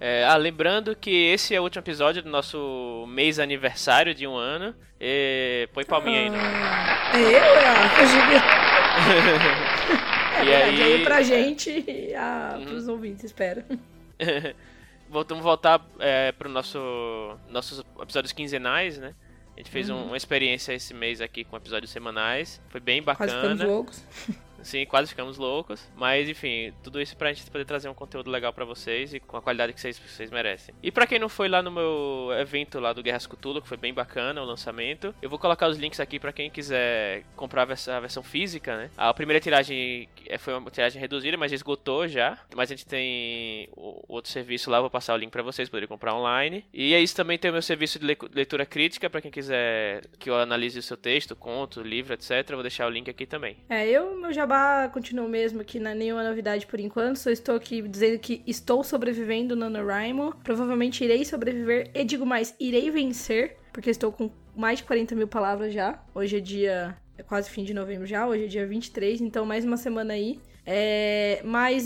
É, 0.00 0.24
ah, 0.24 0.36
lembrando 0.36 0.96
que 0.96 1.10
esse 1.10 1.54
é 1.54 1.60
o 1.60 1.62
último 1.62 1.82
episódio 1.82 2.22
do 2.22 2.30
nosso 2.30 3.04
mês 3.06 3.38
aniversário 3.38 4.14
de 4.14 4.26
um 4.26 4.34
ano. 4.34 4.74
E... 4.98 5.68
Põe 5.74 5.84
palminha 5.84 6.20
aí, 6.20 6.30
né? 6.30 6.38
É 7.12 7.18
eu, 7.20 7.42
é, 10.40 10.44
e 10.44 10.52
aí... 10.54 10.82
aí 10.82 11.04
pra 11.04 11.20
gente 11.20 11.84
e 11.86 12.14
a, 12.14 12.56
uhum. 12.58 12.64
pros 12.64 12.88
ouvintes, 12.88 13.24
espero. 13.24 13.62
Voltamos 15.08 15.42
voltar 15.42 15.84
é, 15.98 16.30
para 16.32 16.46
os 16.46 16.54
nosso, 16.54 17.36
nossos 17.48 17.84
episódios 18.00 18.32
quinzenais, 18.32 18.96
né? 18.98 19.14
A 19.56 19.60
gente 19.60 19.70
fez 19.70 19.90
uhum. 19.90 19.96
um, 19.96 20.06
uma 20.06 20.16
experiência 20.16 20.72
esse 20.72 20.94
mês 20.94 21.20
aqui 21.20 21.44
com 21.44 21.56
episódios 21.56 21.90
semanais. 21.90 22.60
Foi 22.68 22.80
bem 22.80 23.02
bacana. 23.02 23.32
Quase 23.32 23.42
ficamos 23.42 23.64
loucos. 23.64 24.04
Sim, 24.62 24.86
quase 24.86 25.08
ficamos 25.08 25.36
loucos. 25.36 25.90
Mas 25.96 26.28
enfim, 26.28 26.72
tudo 26.82 27.00
isso 27.00 27.16
pra 27.16 27.32
gente 27.32 27.50
poder 27.50 27.64
trazer 27.64 27.88
um 27.88 27.94
conteúdo 27.94 28.30
legal 28.30 28.52
para 28.52 28.64
vocês 28.64 29.14
e 29.14 29.20
com 29.20 29.36
a 29.36 29.42
qualidade 29.42 29.72
que 29.72 29.80
vocês, 29.80 29.98
vocês 29.98 30.30
merecem. 30.30 30.74
E 30.82 30.90
para 30.90 31.06
quem 31.06 31.18
não 31.18 31.28
foi 31.28 31.48
lá 31.48 31.62
no 31.62 31.70
meu 31.70 32.28
evento 32.38 32.78
lá 32.78 32.92
do 32.92 33.02
Guerras 33.02 33.26
Cthulhu, 33.26 33.62
que 33.62 33.68
foi 33.68 33.76
bem 33.76 33.92
bacana 33.92 34.42
o 34.42 34.44
lançamento, 34.44 35.14
eu 35.20 35.30
vou 35.30 35.38
colocar 35.38 35.68
os 35.68 35.78
links 35.78 36.00
aqui 36.00 36.18
para 36.18 36.32
quem 36.32 36.50
quiser 36.50 37.24
comprar 37.36 37.62
a 37.62 38.00
versão, 38.00 38.22
física, 38.22 38.76
né? 38.76 38.90
A 38.96 39.12
primeira 39.14 39.40
tiragem 39.40 40.08
é, 40.26 40.36
foi 40.36 40.54
uma 40.54 40.70
tiragem 40.70 41.00
reduzida, 41.00 41.36
mas 41.36 41.52
esgotou 41.52 42.06
já. 42.06 42.38
Mas 42.54 42.70
a 42.70 42.74
gente 42.74 42.86
tem 42.86 43.68
outro 43.74 44.30
serviço 44.30 44.70
lá, 44.70 44.80
vou 44.80 44.90
passar 44.90 45.14
o 45.14 45.16
link 45.16 45.30
para 45.30 45.42
vocês 45.42 45.68
poderem 45.68 45.88
comprar 45.88 46.14
online. 46.14 46.64
E 46.72 46.94
é 46.94 47.00
isso 47.00 47.16
também 47.16 47.38
tem 47.38 47.50
o 47.50 47.54
meu 47.54 47.62
serviço 47.62 47.98
de 47.98 48.16
leitura 48.34 48.66
crítica 48.66 49.08
para 49.08 49.20
quem 49.20 49.30
quiser 49.30 50.02
que 50.18 50.28
eu 50.28 50.36
analise 50.36 50.78
o 50.78 50.82
seu 50.82 50.96
texto, 50.96 51.34
conto, 51.34 51.80
livro, 51.82 52.12
etc. 52.12 52.50
vou 52.52 52.62
deixar 52.62 52.86
o 52.86 52.90
link 52.90 53.08
aqui 53.08 53.26
também. 53.26 53.56
É, 53.68 53.88
eu 53.88 54.16
meu 54.16 54.32
Continua 54.92 55.28
mesmo 55.28 55.60
aqui, 55.60 55.78
não 55.78 55.90
é 55.90 55.94
nenhuma 55.94 56.22
novidade 56.22 56.66
por 56.66 56.80
enquanto. 56.80 57.16
Só 57.16 57.30
estou 57.30 57.54
aqui 57.54 57.82
dizendo 57.82 58.18
que 58.18 58.42
estou 58.46 58.82
sobrevivendo 58.82 59.54
no 59.54 59.68
NaNoWriMo. 59.70 60.34
Provavelmente 60.42 61.04
irei 61.04 61.24
sobreviver 61.24 61.90
e 61.94 62.04
digo 62.04 62.26
mais, 62.26 62.54
irei 62.58 62.90
vencer, 62.90 63.56
porque 63.72 63.90
estou 63.90 64.12
com 64.12 64.30
mais 64.56 64.78
de 64.78 64.84
40 64.84 65.14
mil 65.14 65.28
palavras 65.28 65.72
já. 65.72 66.02
Hoje 66.14 66.36
é 66.36 66.40
dia. 66.40 66.96
É 67.16 67.22
quase 67.22 67.50
fim 67.50 67.64
de 67.64 67.74
novembro 67.74 68.06
já, 68.06 68.26
hoje 68.26 68.44
é 68.44 68.46
dia 68.46 68.66
23, 68.66 69.20
então 69.20 69.44
mais 69.44 69.64
uma 69.64 69.76
semana 69.76 70.14
aí. 70.14 70.40
É, 70.64 71.40
mas, 71.44 71.84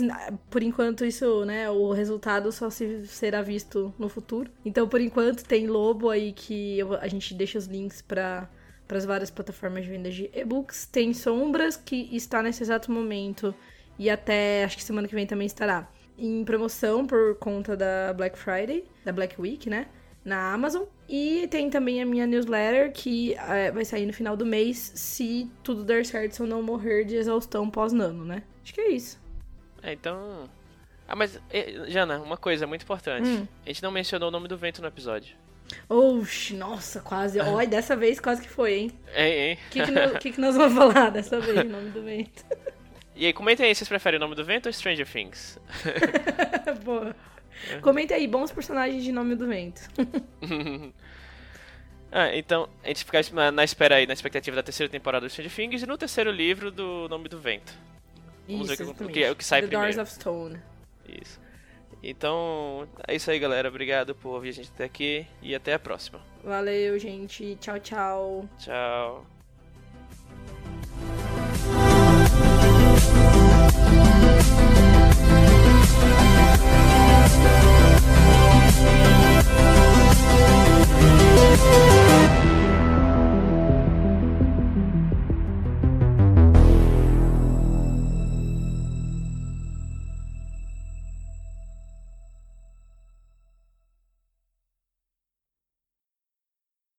por 0.49 0.61
enquanto, 0.61 1.05
isso, 1.05 1.43
né? 1.45 1.69
O 1.69 1.91
resultado 1.91 2.51
só 2.51 2.69
se 2.69 3.05
será 3.07 3.41
visto 3.41 3.93
no 3.97 4.07
futuro. 4.07 4.51
Então, 4.63 4.87
por 4.87 5.01
enquanto, 5.01 5.43
tem 5.43 5.67
Lobo 5.67 6.09
aí 6.09 6.31
que 6.31 6.77
eu, 6.77 6.93
a 6.93 7.07
gente 7.07 7.33
deixa 7.33 7.57
os 7.57 7.65
links 7.65 8.01
para 8.01 8.49
para 8.87 8.97
as 8.97 9.05
várias 9.05 9.29
plataformas 9.29 9.83
de 9.83 9.89
venda 9.89 10.09
de 10.09 10.29
e-books. 10.33 10.85
Tem 10.85 11.13
Sombras, 11.13 11.75
que 11.75 12.15
está 12.15 12.41
nesse 12.41 12.63
exato 12.63 12.91
momento 12.91 13.53
e 13.97 14.09
até 14.09 14.63
acho 14.63 14.77
que 14.77 14.83
semana 14.83 15.07
que 15.07 15.15
vem 15.15 15.25
também 15.25 15.47
estará 15.47 15.89
em 16.17 16.43
promoção 16.43 17.05
por 17.05 17.35
conta 17.35 17.75
da 17.75 18.13
Black 18.13 18.37
Friday, 18.37 18.85
da 19.03 19.11
Black 19.11 19.39
Week, 19.39 19.69
né? 19.69 19.87
Na 20.23 20.53
Amazon. 20.53 20.83
E 21.07 21.47
tem 21.49 21.69
também 21.69 22.01
a 22.01 22.05
minha 22.05 22.25
newsletter 22.25 22.91
que 22.91 23.33
é, 23.35 23.71
vai 23.71 23.85
sair 23.85 24.05
no 24.05 24.13
final 24.13 24.35
do 24.35 24.45
mês, 24.45 24.91
se 24.95 25.49
tudo 25.63 25.83
der 25.83 26.05
certo, 26.05 26.33
se 26.33 26.41
eu 26.41 26.47
não 26.47 26.63
morrer 26.63 27.05
de 27.05 27.15
exaustão 27.15 27.69
pós-nano, 27.69 28.25
né? 28.25 28.43
Acho 28.63 28.73
que 28.73 28.81
é 28.81 28.89
isso. 28.91 29.21
É, 29.83 29.93
então. 29.93 30.49
Ah, 31.07 31.15
mas, 31.15 31.39
Jana, 31.87 32.19
uma 32.19 32.37
coisa 32.37 32.65
muito 32.65 32.81
importante. 32.81 33.27
Hum. 33.27 33.47
A 33.63 33.67
gente 33.69 33.83
não 33.83 33.91
mencionou 33.91 34.29
o 34.29 34.31
nome 34.31 34.47
do 34.47 34.57
vento 34.57 34.81
no 34.81 34.87
episódio. 34.87 35.35
Oxi, 35.89 36.55
nossa, 36.55 36.99
quase. 36.99 37.39
Olha, 37.39 37.67
dessa 37.67 37.95
vez 37.95 38.19
quase 38.19 38.41
que 38.41 38.49
foi, 38.49 38.73
hein? 38.73 38.91
Hein? 39.15 39.57
O 39.67 39.69
que, 39.69 39.83
que, 39.83 39.91
nós, 39.91 40.17
que, 40.17 40.31
que 40.31 40.41
nós 40.41 40.55
vamos 40.55 40.77
falar 40.77 41.09
dessa 41.09 41.39
vez, 41.39 41.59
o 41.59 41.63
nome 41.63 41.89
do 41.89 42.03
vento? 42.03 42.45
E 43.15 43.25
aí, 43.25 43.33
comentem 43.33 43.65
aí, 43.65 43.73
vocês 43.73 43.87
preferem 43.87 44.17
o 44.17 44.19
nome 44.19 44.35
do 44.35 44.43
vento 44.43 44.65
ou 44.65 44.73
Stranger 44.73 45.07
Things? 45.07 45.59
Boa. 46.83 47.15
Comenta 47.81 48.15
aí, 48.15 48.27
bons 48.27 48.51
personagens 48.51 49.03
de 49.03 49.11
Nome 49.11 49.35
do 49.35 49.47
Vento. 49.47 49.81
ah, 52.11 52.35
então, 52.35 52.69
a 52.83 52.87
gente 52.89 53.05
fica 53.05 53.21
na, 53.51 53.63
espera 53.63 53.95
aí, 53.95 54.05
na 54.05 54.13
expectativa 54.13 54.55
da 54.55 54.63
terceira 54.63 54.91
temporada 54.91 55.25
do 55.25 55.29
Stranger 55.29 55.53
Things 55.53 55.83
e 55.83 55.85
no 55.85 55.97
terceiro 55.97 56.31
livro 56.31 56.71
do 56.71 57.07
Nome 57.09 57.29
do 57.29 57.39
Vento. 57.39 57.73
Vamos 58.47 58.69
isso, 58.69 58.85
ver 58.85 58.91
o 58.91 58.93
que, 58.93 59.03
o 59.03 59.07
que, 59.07 59.29
o 59.31 59.35
que 59.35 59.43
sai 59.43 59.61
The 59.61 59.67
primeiro. 59.67 59.93
Doors 59.95 60.09
of 60.09 60.19
Stone. 60.19 60.59
Isso. 61.07 61.39
Então, 62.07 62.87
é 63.07 63.15
isso 63.15 63.31
aí, 63.31 63.39
galera. 63.39 63.67
Obrigado 63.67 64.13
por 64.13 64.29
ouvir 64.35 64.49
a 64.49 64.53
gente 64.53 64.69
até 64.73 64.83
aqui 64.83 65.25
e 65.41 65.55
até 65.55 65.73
a 65.73 65.79
próxima. 65.79 66.21
Valeu, 66.43 66.99
gente. 66.99 67.55
Tchau, 67.55 67.79
tchau. 67.79 68.49
Tchau. 68.59 69.25